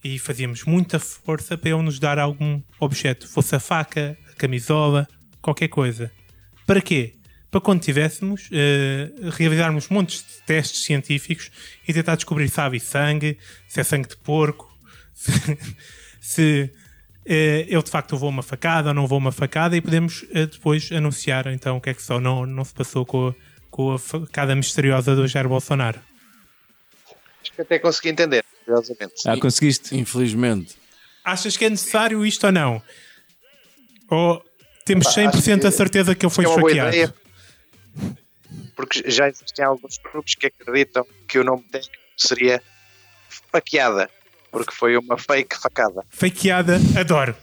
E 0.04 0.18
fazíamos 0.18 0.64
muita 0.66 1.00
força 1.00 1.58
para 1.58 1.70
ele 1.70 1.82
nos 1.82 2.00
dar 2.00 2.18
algum 2.18 2.62
objeto, 2.80 3.28
fosse 3.28 3.56
a 3.56 3.60
faca, 3.60 4.18
a 4.32 4.36
camisola, 4.36 5.08
qualquer 5.42 5.68
coisa. 5.68 6.12
Para 6.66 6.82
quê? 6.82 7.16
Para 7.52 7.62
quando 7.62 7.82
tivéssemos, 7.82 8.50
eh, 8.52 9.12
realizarmos 9.38 9.90
montes 9.90 10.24
de 10.24 10.42
testes 10.46 10.84
científicos 10.84 11.52
e 11.88 11.94
tentar 11.94 12.16
descobrir 12.16 12.50
se 12.50 12.60
há 12.62 12.72
sangue, 12.80 13.38
se 13.68 13.80
é 13.80 13.84
sangue 13.84 14.08
de 14.08 14.18
porco, 14.18 14.76
se, 15.14 15.32
se, 16.20 16.72
eh, 17.26 17.66
ele 17.68 17.84
de 17.84 17.92
facto 17.92 18.14
levou 18.14 18.30
uma 18.30 18.42
facada 18.42 18.90
ou 18.90 18.94
não 18.94 19.04
levou 19.04 19.18
uma 19.18 19.32
facada 19.32 19.76
e 19.76 19.82
podemos 19.82 20.26
eh, 20.34 20.46
depois 20.46 20.92
anunciar 20.92 21.48
então 21.48 21.78
o 21.78 21.82
que 21.82 21.90
é 21.90 21.94
que 21.94 22.02
só 22.02 22.20
não, 22.20 22.46
não 22.46 22.64
se 22.64 22.74
passou 22.74 23.06
com 23.06 23.36
com 23.72 23.94
a 23.94 23.98
facada 23.98 24.54
misteriosa 24.54 25.16
do 25.16 25.26
Jair 25.26 25.48
Bolsonaro. 25.48 26.00
Acho 27.42 27.54
que 27.54 27.62
até 27.62 27.80
consegui 27.80 28.10
entender, 28.10 28.46
curiosamente. 28.66 29.14
Ah, 29.26 29.38
conseguiste? 29.38 29.96
Infelizmente. 29.98 30.76
Achas 31.24 31.56
que 31.58 31.66
é 31.66 31.70
necessário 31.70 32.26
isto 32.26 32.46
ou 32.46 32.52
não? 32.52 32.82
Ou 34.10 34.44
temos 34.86 35.06
Pá, 35.06 35.12
100% 35.12 35.28
acho 35.60 35.68
a 35.68 35.72
que- 35.72 35.78
certeza 35.78 36.16
que 36.16 36.26
ele 36.26 36.34
foi 36.34 36.46
é 36.46 36.50
esfaqueado? 36.50 37.14
Porque 38.76 39.10
já 39.10 39.28
existem 39.30 39.64
alguns 39.66 39.98
grupos 39.98 40.36
que 40.36 40.48
acreditam 40.48 41.06
que 41.28 41.38
o 41.40 41.44
nome 41.44 41.64
técnico 41.72 41.96
seria 42.18 42.62
faqueada, 43.52 44.10
porque 44.52 44.74
foi 44.74 44.98
uma 44.98 45.18
fake 45.18 45.56
facada. 45.58 46.04
Fakeada, 46.10 46.78
adoro. 47.00 47.36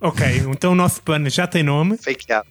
Ok, 0.00 0.26
então 0.50 0.72
o 0.72 0.74
nosso 0.74 1.02
plano 1.02 1.28
já 1.30 1.46
tem 1.46 1.62
nome, 1.62 1.96
Fakeada. 1.96 2.46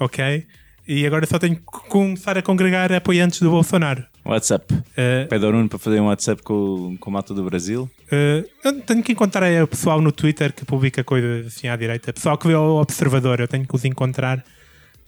ok? 0.00 0.46
E 0.86 1.06
agora 1.06 1.26
só 1.26 1.38
tenho 1.38 1.56
que 1.56 1.62
começar 1.88 2.36
a 2.36 2.42
congregar 2.42 2.92
apoiantes 2.92 3.40
do 3.40 3.50
Bolsonaro. 3.50 4.04
WhatsApp. 4.30 4.72
Uh, 4.74 5.28
Pede 5.28 5.44
ao 5.44 5.52
Nuno 5.52 5.68
para 5.68 5.78
fazer 5.78 6.00
um 6.00 6.06
WhatsApp 6.06 6.42
com, 6.42 6.96
com 6.98 7.10
a 7.10 7.12
malta 7.12 7.34
do 7.34 7.44
Brasil. 7.44 7.90
uh, 8.10 8.48
eu 8.64 8.80
tenho 8.82 9.02
que 9.02 9.12
encontrar 9.12 9.62
o 9.62 9.66
pessoal 9.66 10.00
no 10.00 10.10
Twitter 10.10 10.52
que 10.52 10.64
publica 10.64 11.04
coisas 11.04 11.46
assim 11.46 11.68
à 11.68 11.76
direita. 11.76 12.12
Pessoal 12.12 12.38
que 12.38 12.46
vê 12.46 12.54
o 12.54 12.80
Observador, 12.80 13.40
eu 13.40 13.48
tenho 13.48 13.66
que 13.66 13.74
os 13.74 13.84
encontrar. 13.84 14.44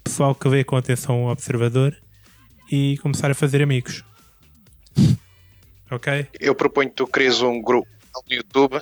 Pessoal 0.04 0.34
que 0.34 0.48
vê 0.48 0.62
com 0.62 0.76
atenção 0.76 1.24
o 1.24 1.30
Observador 1.30 1.96
e 2.70 2.98
começar 2.98 3.30
a 3.30 3.34
fazer 3.34 3.62
amigos. 3.62 4.04
Ok? 5.90 6.28
Eu 6.40 6.54
proponho 6.54 6.88
que 6.88 6.96
tu 6.96 7.06
crias 7.06 7.40
um 7.40 7.60
grupo 7.62 7.88
no 8.28 8.36
YouTube 8.36 8.80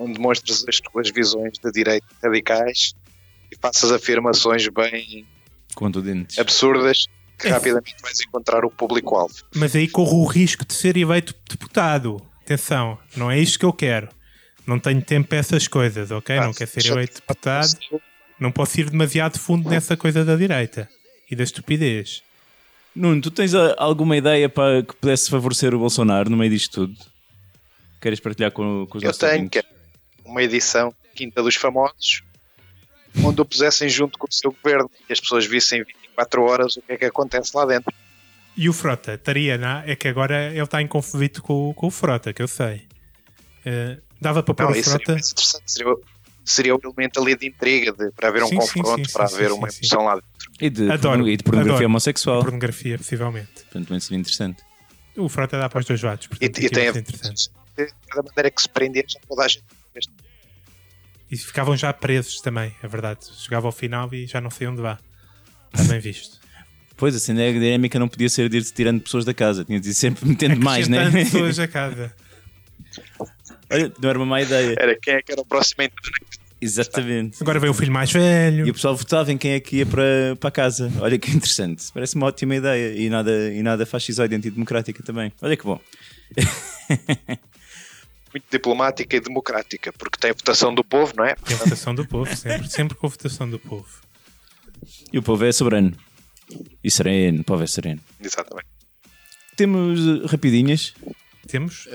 onde 0.00 0.18
mostres 0.18 0.64
as 0.66 0.80
tuas 0.80 1.10
visões 1.10 1.58
da 1.58 1.70
direita 1.70 2.06
radicais 2.22 2.94
e 3.52 3.56
faças 3.60 3.92
afirmações 3.92 4.66
bem 4.68 5.26
Contundentes. 5.74 6.38
absurdas 6.38 7.06
que 7.40 7.48
É. 7.48 7.50
rapidamente 7.52 7.96
vais 8.02 8.20
encontrar 8.20 8.64
o 8.64 8.70
público-alvo. 8.70 9.34
Mas 9.54 9.74
aí 9.74 9.88
corro 9.88 10.18
o 10.22 10.26
risco 10.26 10.64
de 10.64 10.74
ser 10.74 10.96
eleito 10.96 11.34
deputado. 11.48 12.20
Atenção, 12.42 12.98
não 13.16 13.30
é 13.30 13.38
isto 13.38 13.58
que 13.58 13.64
eu 13.64 13.72
quero. 13.72 14.08
Não 14.66 14.78
tenho 14.78 15.02
tempo 15.02 15.28
para 15.28 15.38
essas 15.38 15.66
coisas, 15.66 16.10
ok? 16.10 16.36
não 16.38 16.52
quero 16.52 16.70
ser 16.70 16.86
eleito 16.86 17.14
deputado. 17.20 17.78
Não 18.38 18.50
posso 18.52 18.80
ir 18.80 18.88
demasiado 18.90 19.38
fundo 19.38 19.68
nessa 19.68 19.96
coisa 19.96 20.24
da 20.24 20.36
direita 20.36 20.88
e 21.30 21.36
da 21.36 21.42
estupidez. 21.44 22.22
Nuno, 22.94 23.20
tu 23.20 23.30
tens 23.30 23.54
ah, 23.54 23.74
alguma 23.78 24.16
ideia 24.16 24.48
para 24.48 24.82
que 24.82 24.94
pudesse 24.96 25.30
favorecer 25.30 25.74
o 25.74 25.78
Bolsonaro 25.78 26.28
no 26.28 26.36
meio 26.36 26.50
disto 26.50 26.86
tudo? 26.86 26.96
Queres 28.00 28.18
partilhar 28.18 28.50
com, 28.50 28.86
com 28.88 28.98
os 28.98 29.04
Eu 29.04 29.08
nossos 29.08 29.20
tenho 29.20 29.32
ouvintes? 29.34 29.60
que 29.62 29.66
é 29.66 30.28
uma 30.28 30.42
edição 30.42 30.94
Quinta 31.14 31.42
dos 31.42 31.54
Famosos 31.54 32.22
onde 33.24 33.40
o 33.40 33.44
pusessem 33.44 33.88
junto 33.88 34.18
com 34.18 34.26
o 34.28 34.32
seu 34.32 34.52
governo 34.52 34.90
e 35.08 35.12
as 35.12 35.20
pessoas 35.20 35.44
vissem 35.46 35.84
24 36.20 36.42
horas 36.42 36.76
o 36.76 36.82
que 36.82 36.92
é 36.92 36.96
que 36.98 37.04
acontece 37.06 37.56
lá 37.56 37.64
dentro. 37.64 37.92
E 38.56 38.68
o 38.68 38.72
Frota 38.72 39.14
estaria, 39.14 39.56
não? 39.56 39.78
É 39.80 39.96
que 39.96 40.08
agora 40.08 40.48
ele 40.50 40.62
está 40.62 40.82
em 40.82 40.86
conflito 40.86 41.42
com, 41.42 41.72
com 41.74 41.86
o 41.86 41.90
Frota, 41.90 42.32
que 42.32 42.42
eu 42.42 42.48
sei. 42.48 42.82
Eh, 43.64 43.98
dava 44.20 44.42
para 44.42 44.54
pôr 44.54 44.64
Não, 44.64 44.72
o 44.72 44.76
isso 44.76 44.90
seria 44.90 45.04
Frota. 45.06 45.22
Seria, 45.66 45.92
o- 45.92 46.00
seria 46.44 46.74
o 46.76 46.80
elemento 46.82 47.20
ali 47.20 47.36
de 47.36 47.46
intriga, 47.48 47.92
de, 47.92 48.10
para 48.12 48.28
haver 48.28 48.42
um 48.42 48.48
Sim, 48.48 48.56
confronto, 48.56 49.06
sim, 49.06 49.12
para 49.12 49.26
sim, 49.28 49.34
haver 49.36 49.50
sim, 49.50 49.56
uma 49.56 49.68
emoção 49.68 50.04
lá 50.04 50.14
dentro. 50.16 50.28
E 50.60 50.68
de, 50.70 50.90
Adoro, 50.90 51.28
e 51.28 51.36
de 51.36 51.42
pornografia 51.44 51.74
adoro. 51.76 51.86
homossexual. 51.86 52.42
Pornografia, 52.42 52.98
possivelmente. 52.98 53.48
Portanto, 53.54 53.86
também 53.86 54.00
seria 54.00 54.18
interessante. 54.18 54.62
O 55.16 55.28
Frota 55.28 55.58
dá 55.58 55.68
para 55.68 55.80
os 55.80 55.86
dois 55.86 56.02
lados. 56.02 56.26
E, 56.26 56.28
Portanto, 56.28 56.58
e 56.58 56.66
aquilo 56.66 56.74
tem 56.74 56.84
é 56.86 56.90
a 56.90 56.98
interessante. 56.98 57.50
da 58.14 58.22
maneira 58.22 58.50
que 58.50 58.60
se 58.62 58.68
prendia 58.68 59.04
já 59.08 59.20
toda 59.26 59.44
a 59.44 59.48
gente. 59.48 59.64
E 61.30 61.36
ficavam 61.36 61.76
já 61.76 61.92
presos 61.92 62.40
também, 62.40 62.74
é 62.82 62.88
verdade. 62.88 63.20
Chegava 63.36 63.68
ao 63.68 63.72
final 63.72 64.12
e 64.12 64.26
já 64.26 64.40
não 64.40 64.50
sei 64.50 64.66
onde 64.66 64.82
vá. 64.82 64.98
Está 65.72 65.84
bem 65.84 66.00
visto. 66.00 66.40
Pois, 66.96 67.14
assim, 67.14 67.32
a 67.32 67.52
dinâmica 67.52 67.98
não 67.98 68.08
podia 68.08 68.28
ser 68.28 68.48
de 68.48 68.58
ir 68.58 68.64
tirando 68.64 69.00
pessoas 69.00 69.24
da 69.24 69.32
casa, 69.32 69.64
tinha 69.64 69.80
de 69.80 69.88
ir 69.88 69.94
sempre 69.94 70.28
metendo 70.28 70.60
mais, 70.60 70.86
né? 70.86 71.06
Acrescentando 71.06 71.30
pessoas 71.30 71.58
a 71.58 71.68
casa. 71.68 72.12
Olha, 73.72 73.92
não 74.02 74.10
era 74.10 74.18
uma 74.18 74.26
má 74.26 74.42
ideia. 74.42 74.74
Era 74.78 74.98
quem 75.00 75.14
é 75.14 75.22
que 75.22 75.32
era 75.32 75.40
o 75.40 75.44
próximo 75.44 75.82
a 75.82 75.84
entrar. 75.84 76.10
Exatamente. 76.60 77.38
Agora 77.40 77.58
vem 77.58 77.70
o 77.70 77.74
filho 77.74 77.92
mais 77.92 78.12
velho. 78.12 78.66
E 78.66 78.70
o 78.70 78.74
pessoal 78.74 78.94
votava 78.94 79.32
em 79.32 79.38
quem 79.38 79.52
é 79.52 79.60
que 79.60 79.76
ia 79.76 79.86
para, 79.86 80.36
para 80.38 80.50
casa. 80.50 80.92
Olha 81.00 81.18
que 81.18 81.30
interessante. 81.30 81.84
Parece 81.94 82.16
uma 82.16 82.26
ótima 82.26 82.56
ideia. 82.56 82.94
E 82.94 83.08
nada, 83.08 83.50
e 83.50 83.62
nada 83.62 83.86
fascisoide 83.86 84.34
antidemocrática 84.34 85.02
também. 85.02 85.32
Olha 85.40 85.56
que 85.56 85.64
bom. 85.64 85.80
Muito 88.32 88.44
diplomática 88.50 89.16
e 89.16 89.20
democrática, 89.20 89.92
porque 89.92 90.18
tem 90.20 90.32
votação 90.32 90.72
do 90.72 90.84
povo, 90.84 91.12
não 91.16 91.24
é? 91.24 91.34
Tem 91.34 91.56
a 91.56 91.58
votação 91.58 91.92
do 91.94 92.06
povo, 92.06 92.36
sempre, 92.36 92.68
sempre 92.70 92.96
com 92.96 93.06
a 93.06 93.10
votação 93.10 93.50
do 93.50 93.58
povo. 93.58 93.88
E 95.12 95.18
o 95.18 95.22
povo 95.22 95.44
é 95.44 95.52
soberano. 95.52 95.92
E 96.82 96.90
sereno. 96.90 97.40
O 97.40 97.44
povo 97.44 97.62
é 97.62 97.66
sereno. 97.66 98.00
Exatamente. 98.22 98.66
Temos 99.56 100.00
eh, 100.00 100.26
rapidinhas. 100.26 100.94
Temos? 101.46 101.88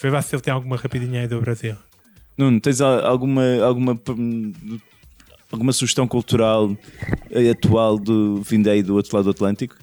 Vê 0.00 0.10
lá 0.10 0.20
se 0.22 0.34
ele 0.34 0.42
tem 0.42 0.52
alguma 0.52 0.76
rapidinha 0.76 1.22
aí 1.22 1.28
do 1.28 1.40
Brasil. 1.40 1.76
Nuno, 2.36 2.60
tens 2.60 2.80
al- 2.80 3.04
alguma, 3.06 3.42
alguma, 3.64 3.98
alguma 5.50 5.72
sugestão 5.72 6.06
cultural 6.06 6.76
eh, 7.30 7.50
atual 7.50 7.98
do 7.98 8.42
vindo 8.42 8.68
aí 8.68 8.82
do 8.82 8.94
outro 8.94 9.16
lado 9.16 9.24
do 9.24 9.30
Atlântico? 9.30 9.76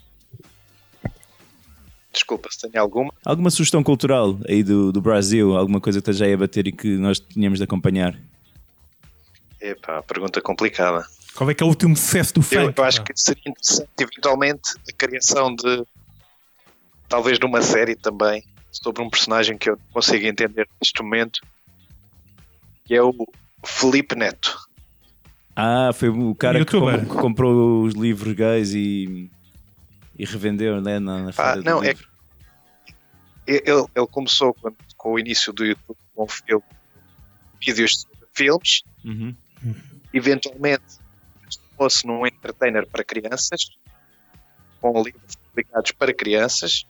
Desculpa 2.14 2.48
se 2.52 2.70
tenho 2.70 2.84
alguma. 2.84 3.12
Alguma 3.26 3.50
sugestão 3.50 3.82
cultural 3.84 4.38
aí 4.48 4.62
do, 4.62 4.92
do 4.92 5.02
Brasil? 5.02 5.58
Alguma 5.58 5.82
coisa 5.82 6.00
que 6.00 6.08
esteja 6.12 6.26
aí 6.26 6.34
a 6.34 6.38
bater 6.38 6.68
e 6.68 6.72
que 6.72 6.96
nós 6.98 7.20
tínhamos 7.20 7.58
de 7.58 7.64
acompanhar? 7.64 8.16
Epá, 9.64 10.02
pergunta 10.04 10.42
complicada. 10.42 11.06
Qual 11.36 11.50
é 11.50 11.54
que 11.54 11.64
é 11.64 11.66
o 11.66 11.70
último 11.70 11.96
sucesso 11.96 12.34
do 12.34 12.42
Eu, 12.42 12.44
funk? 12.44 12.78
eu 12.78 12.84
acho 12.84 12.98
pá? 13.00 13.06
que 13.06 13.14
seria 13.20 13.42
interessante, 13.48 13.90
eventualmente, 14.00 14.72
a 14.90 14.94
criação 14.96 15.56
de 15.56 15.84
talvez 17.08 17.40
de 17.40 17.46
uma 17.46 17.62
série 17.62 17.96
também 17.96 18.44
sobre 18.72 19.02
um 19.02 19.10
personagem 19.10 19.58
que 19.58 19.70
eu 19.70 19.78
não 19.78 19.86
consigo 19.94 20.26
entender 20.26 20.68
neste 20.82 21.02
momento, 21.02 21.40
que 22.86 22.94
é 22.94 23.02
o 23.02 23.14
Felipe 23.66 24.16
Neto. 24.16 24.60
Ah, 25.56 25.92
foi 25.94 26.10
o 26.10 26.36
cara 26.36 26.54
que, 26.66 26.76
Youtuber. 26.76 27.06
com- 27.08 27.16
que 27.16 27.22
comprou 27.22 27.84
os 27.84 27.94
livros 27.94 28.34
gays 28.34 28.74
e, 28.74 29.30
e 30.20 30.26
revendeu 30.26 30.82
né, 30.82 31.00
na, 31.00 31.24
na 31.24 31.32
Ah, 31.38 31.56
não, 31.56 31.82
é 31.84 31.90
livro. 31.90 32.08
Ele, 33.48 33.62
ele 33.96 34.08
começou 34.12 34.54
quando- 34.56 34.76
com 34.98 35.14
o 35.14 35.20
início 35.20 35.54
do 35.54 35.64
YouTube 35.66 35.98
com 36.16 36.28
filme, 36.28 36.64
vídeos 37.66 37.92
de 38.06 38.28
filmes, 38.34 38.82
Uhum. 39.06 39.36
Eventualmente 40.14 41.04
fosse 41.78 42.06
num 42.06 42.26
entertainer 42.26 42.88
para 42.88 43.04
crianças, 43.04 43.70
com 44.80 45.02
livros 45.02 45.36
publicados 45.36 45.92
para 45.92 46.14
crianças, 46.14 46.86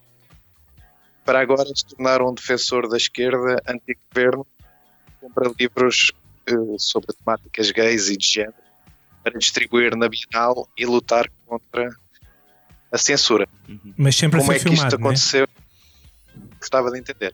para 1.26 1.40
agora 1.40 1.66
se 1.74 1.86
tornar 1.86 2.22
um 2.22 2.34
defensor 2.34 2.90
da 2.90 2.98
esquerda 2.98 3.62
anti-governo, 3.68 4.46
compra 5.22 5.52
livros 5.58 6.12
eh, 6.48 6.54
sobre 6.78 7.16
temáticas 7.16 7.72
gays 7.72 8.10
e 8.10 8.18
de 8.18 8.26
género 8.26 8.64
para 9.24 9.38
distribuir 9.40 9.96
na 9.96 10.10
Bienal 10.10 10.68
e 10.78 10.86
lutar 10.86 11.32
contra 11.46 11.90
a 12.92 12.98
censura. 12.98 13.48
Mas 13.98 14.16
sempre 14.18 14.40
Como 14.40 14.52
é 14.52 14.60
ser 14.60 14.68
que 14.68 14.74
isto 14.74 14.82
filmado, 14.82 14.98
né? 14.98 15.04
aconteceu? 15.04 15.48
Gostava 16.60 16.92
de 16.92 17.00
entender. 17.00 17.34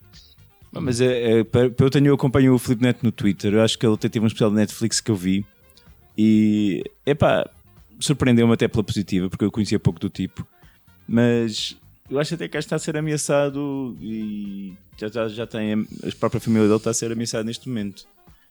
Mas 0.72 1.02
é, 1.02 1.40
é, 1.42 1.46
eu 1.80 1.90
tenho 1.90 2.08
eu 2.08 2.16
acompanho 2.16 2.54
o 2.54 2.60
Filipe 2.60 2.84
Neto 2.84 3.04
no 3.04 3.12
Twitter. 3.12 3.54
Eu 3.54 3.62
acho 3.62 3.78
que 3.78 3.86
ele 3.86 3.96
até 3.96 4.08
teve 4.08 4.24
um 4.24 4.28
especial 4.28 4.50
de 4.52 4.56
Netflix 4.58 5.02
que 5.02 5.10
eu 5.10 5.16
vi 5.16 5.46
e 6.18 6.84
epá, 7.06 7.50
surpreendeu-me 8.00 8.54
até 8.54 8.68
pela 8.68 8.84
positiva, 8.84 9.30
porque 9.30 9.46
eu 9.46 9.52
conhecia 9.52 9.80
pouco 9.80 10.00
do 10.00 10.10
tipo. 10.10 10.46
Mas 11.08 11.76
eu 12.10 12.20
acho 12.20 12.36
até 12.36 12.48
que 12.48 12.58
está 12.58 12.76
a 12.76 12.80
ser 12.80 12.96
ameaçado 12.98 13.98
e 14.00 14.76
já, 14.98 15.08
já, 15.08 15.28
já 15.28 15.48
tem 15.48 15.74
a, 15.74 16.16
própria 16.20 16.40
família 16.40 16.68
dele 16.68 16.78
está 16.78 16.92
a 16.92 16.94
ser 16.94 17.12
ameaçada 17.12 17.44
neste 17.44 17.68
momento. 17.68 18.08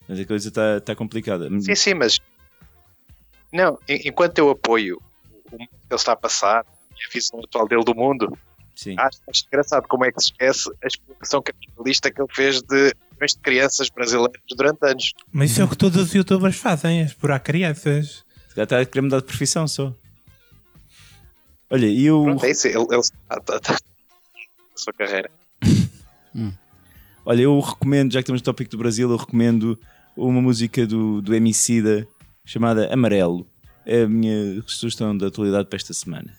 Mas 0.09 0.18
a 0.18 0.24
coisa 0.24 0.48
está, 0.48 0.78
está 0.78 0.94
complicada. 0.96 1.48
Sim, 1.61 1.74
sim, 1.74 1.94
mas 1.94 2.18
não, 3.52 3.78
en- 3.88 4.09
enquanto 4.09 4.38
eu 4.38 4.50
apoio 4.50 5.00
o 5.52 5.57
que 5.57 5.64
ele 5.64 5.68
está 5.92 6.12
a 6.12 6.16
passar 6.16 6.61
a 6.64 7.12
visão 7.12 7.38
atual 7.40 7.68
dele 7.68 7.85
do 7.85 7.94
mundo, 7.94 8.37
Sim. 8.78 8.94
acho, 8.96 9.18
acho 9.28 9.44
engraçado 9.48 9.88
como 9.88 10.04
é 10.04 10.12
que 10.12 10.20
se 10.20 10.28
esquece 10.28 10.70
a 10.84 10.86
exploração 10.86 11.42
capitalista 11.42 12.12
que 12.12 12.22
ele 12.22 12.32
fez 12.32 12.62
de 12.62 12.94
milhões 13.10 13.32
de 13.32 13.38
crianças 13.42 13.90
brasileiras 13.90 14.40
durante 14.56 14.86
anos. 14.86 15.14
Mas 15.32 15.50
isso 15.50 15.60
é 15.60 15.64
o 15.64 15.68
que 15.68 15.76
todos 15.76 16.00
os 16.00 16.14
youtubers 16.14 16.54
fazem, 16.54 17.00
é 17.00 17.04
explorar 17.06 17.40
crianças. 17.40 18.24
Já 18.54 18.62
está 18.62 18.78
a 18.78 18.86
querer 18.86 19.00
mudar 19.00 19.18
de 19.18 19.24
profissão 19.24 19.66
só. 19.66 19.92
Olha, 21.68 21.86
e 21.86 22.06
eu. 22.06 22.22
Pronto, 22.22 22.46
é 22.46 22.50
isso, 22.52 22.68
ele, 22.68 22.86
ele 22.88 23.00
está, 23.00 23.36
está, 23.36 23.56
está 23.56 23.74
a 23.74 24.78
sua 24.78 24.92
carreira. 24.92 25.28
Olha, 27.26 27.42
eu 27.42 27.58
recomendo, 27.58 28.12
já 28.12 28.20
que 28.20 28.22
estamos 28.22 28.42
no 28.42 28.44
tópico 28.44 28.70
do 28.70 28.78
Brasil, 28.78 29.10
eu 29.10 29.16
recomendo 29.16 29.76
uma 30.16 30.40
música 30.40 30.86
do, 30.86 31.20
do 31.20 31.34
Emicida 31.34 32.06
chamada 32.44 32.94
Amarelo. 32.94 33.44
É 33.84 34.02
a 34.02 34.08
minha 34.08 34.62
sugestão 34.68 35.18
da 35.18 35.26
atualidade 35.26 35.68
para 35.68 35.76
esta 35.76 35.92
semana. 35.92 36.32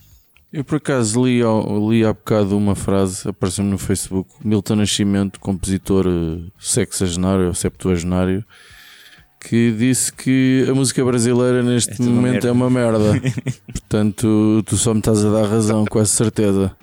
Eu 0.52 0.64
por 0.64 0.78
acaso 0.78 1.24
li, 1.24 1.42
li 1.90 2.04
há 2.04 2.12
bocado 2.12 2.58
uma 2.58 2.74
frase, 2.74 3.30
apareceu-me 3.30 3.70
no 3.70 3.78
Facebook, 3.78 4.32
Milton 4.44 4.78
Nascimento, 4.78 5.40
compositor 5.40 6.08
eh, 6.08 6.50
sexagenário 6.58 7.48
ou 7.48 7.54
septuagenário, 7.54 8.44
que 9.40 9.72
disse 9.72 10.12
que 10.12 10.66
a 10.68 10.74
música 10.74 11.06
brasileira 11.06 11.62
neste 11.62 12.02
É 12.02 12.06
momento 12.06 12.48
é 12.48 12.52
uma 12.52 12.68
merda. 12.68 13.22
Portanto, 13.72 14.64
tu 14.66 14.76
só 14.76 14.92
me 14.92 15.00
estás 15.02 15.24
a 15.24 15.30
dar 15.30 15.48
razão, 15.48 15.86
com 15.86 16.00
essa 16.00 16.16
certeza. 16.16 16.76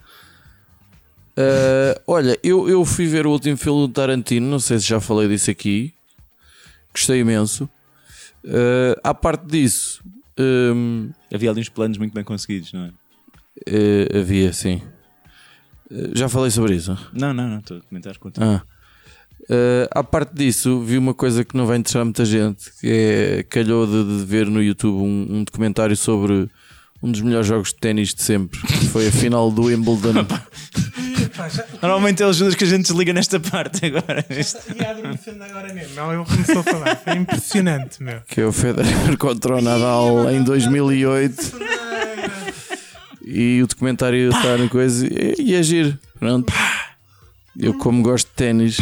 Eh, 1.36 2.00
olha, 2.06 2.38
eu, 2.44 2.68
eu 2.68 2.84
fui 2.84 3.06
ver 3.06 3.26
o 3.26 3.32
último 3.32 3.56
filme 3.56 3.80
do 3.80 3.92
Tarantino, 3.92 4.46
não 4.46 4.60
sei 4.60 4.78
se 4.78 4.86
já 4.86 5.00
falei 5.00 5.26
disso 5.28 5.50
aqui, 5.50 5.92
gostei 6.94 7.18
imenso. 7.18 7.68
Eh, 8.44 8.96
à 9.02 9.12
parte 9.12 9.44
disso, 9.44 10.04
hum, 10.38 11.10
Havia 11.34 11.50
ali 11.50 11.60
uns 11.60 11.68
planos 11.68 11.98
muito 11.98 12.14
bem 12.14 12.22
conseguidos, 12.22 12.72
não 12.72 12.84
é? 12.84 12.90
Eh, 13.66 14.08
havia 14.18 14.52
sim. 14.52 14.82
Eh, 15.90 16.10
já 16.14 16.28
falei 16.28 16.50
sobre 16.50 16.74
isso. 16.74 16.96
Não, 17.12 17.32
não, 17.32 17.48
não, 17.48 17.58
estou 17.58 17.78
a 17.78 17.80
comentar 17.82 18.16
contigo. 18.18 18.44
Ah. 18.44 18.62
Uh, 19.48 19.86
à 19.92 20.02
parte 20.02 20.34
disso, 20.34 20.80
vi 20.80 20.98
uma 20.98 21.14
coisa 21.14 21.44
que 21.44 21.56
não 21.56 21.66
vai 21.66 21.76
interessar 21.76 22.04
muita 22.04 22.24
gente, 22.24 22.72
que 22.80 22.88
é 22.88 23.42
calhou 23.44 23.86
de, 23.86 24.18
de 24.18 24.24
ver 24.24 24.46
no 24.46 24.60
YouTube 24.60 24.96
um, 24.96 25.26
um 25.30 25.44
documentário 25.44 25.96
sobre 25.96 26.50
um 27.00 27.12
dos 27.12 27.20
melhores 27.20 27.46
jogos 27.46 27.68
de 27.68 27.76
ténis 27.76 28.12
de 28.12 28.22
sempre, 28.22 28.58
que 28.60 28.88
foi 28.88 29.06
a 29.06 29.12
final 29.12 29.50
do 29.52 29.64
Wimbledon. 29.64 30.26
Normalmente 31.80 32.22
é 32.22 32.26
os 32.26 32.36
judas 32.36 32.56
que 32.56 32.64
a 32.64 32.66
gente 32.66 32.82
desliga 32.86 33.12
nesta 33.12 33.38
parte 33.38 33.86
agora. 33.86 34.24
E 34.28 34.84
adormecendo 34.84 35.44
agora 35.44 35.72
mesmo. 35.72 36.00
Ela 36.00 36.24
começou 36.24 36.60
a 36.60 36.62
falar. 36.64 36.96
Foi 36.96 37.14
impressionante, 37.14 38.02
meu. 38.02 38.22
que 38.26 38.40
é 38.40 38.46
o 38.46 38.52
Federer 38.52 39.16
contra 39.18 39.56
o 39.56 39.60
Nadal 39.60 40.30
em 40.30 40.42
2008 40.42 41.95
e 43.26 43.60
o 43.62 43.66
documentário 43.66 44.30
está 44.30 44.56
na 44.56 44.68
coisa 44.68 45.06
e, 45.06 45.34
e 45.38 45.54
é 45.54 45.62
giro. 45.62 45.98
Pronto. 46.18 46.52
Eu, 47.58 47.74
como 47.74 48.02
gosto 48.02 48.28
de 48.28 48.34
ténis, 48.34 48.76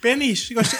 Pênis. 0.00 0.48
Gosto- 0.54 0.76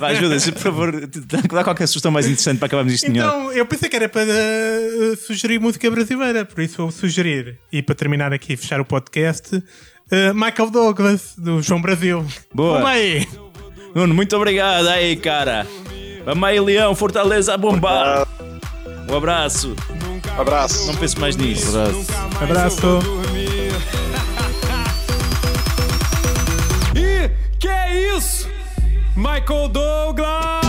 Vai, 0.00 0.16
Judas, 0.16 0.50
por 0.50 0.58
favor, 0.58 1.06
dá 1.48 1.62
qualquer 1.62 1.86
sugestão 1.86 2.10
mais 2.10 2.26
interessante 2.26 2.58
para 2.58 2.66
acabarmos 2.66 2.92
isto 2.94 3.08
melhor. 3.08 3.28
Então, 3.28 3.52
eu 3.52 3.64
pensei 3.64 3.88
que 3.88 3.94
era 3.94 4.08
para 4.08 4.24
uh, 4.24 5.16
sugerir 5.16 5.60
música 5.60 5.88
brasileira, 5.88 6.44
por 6.44 6.60
isso 6.60 6.76
vou 6.78 6.90
sugerir. 6.90 7.56
E 7.70 7.80
para 7.82 7.94
terminar 7.94 8.32
aqui 8.32 8.54
e 8.54 8.56
fechar 8.56 8.80
o 8.80 8.84
podcast, 8.84 9.54
uh, 9.56 10.34
Michael 10.34 10.70
Douglas, 10.70 11.34
do 11.38 11.62
João 11.62 11.80
Brasil. 11.80 12.26
Boa. 12.52 12.78
Vamos 12.80 12.88
aí. 12.90 13.28
Nuno, 13.94 14.12
muito 14.12 14.34
obrigado 14.36 14.88
aí, 14.88 15.14
cara. 15.16 15.64
Vamos 16.24 16.42
aí, 16.48 16.58
Leão, 16.58 16.96
Fortaleza 16.96 17.54
a 17.54 17.56
bombar. 17.56 18.26
Um 19.08 19.16
abraço. 19.16 19.76
Abraço. 20.38 20.86
Não 20.86 20.94
pense 20.94 21.18
mais 21.18 21.36
nisso. 21.36 21.78
abraço. 21.78 22.06
Abraço. 22.40 22.98
E 26.94 27.30
que 27.58 27.68
é 27.68 28.16
isso? 28.16 28.48
Michael 29.16 29.68
Douglas! 29.68 30.61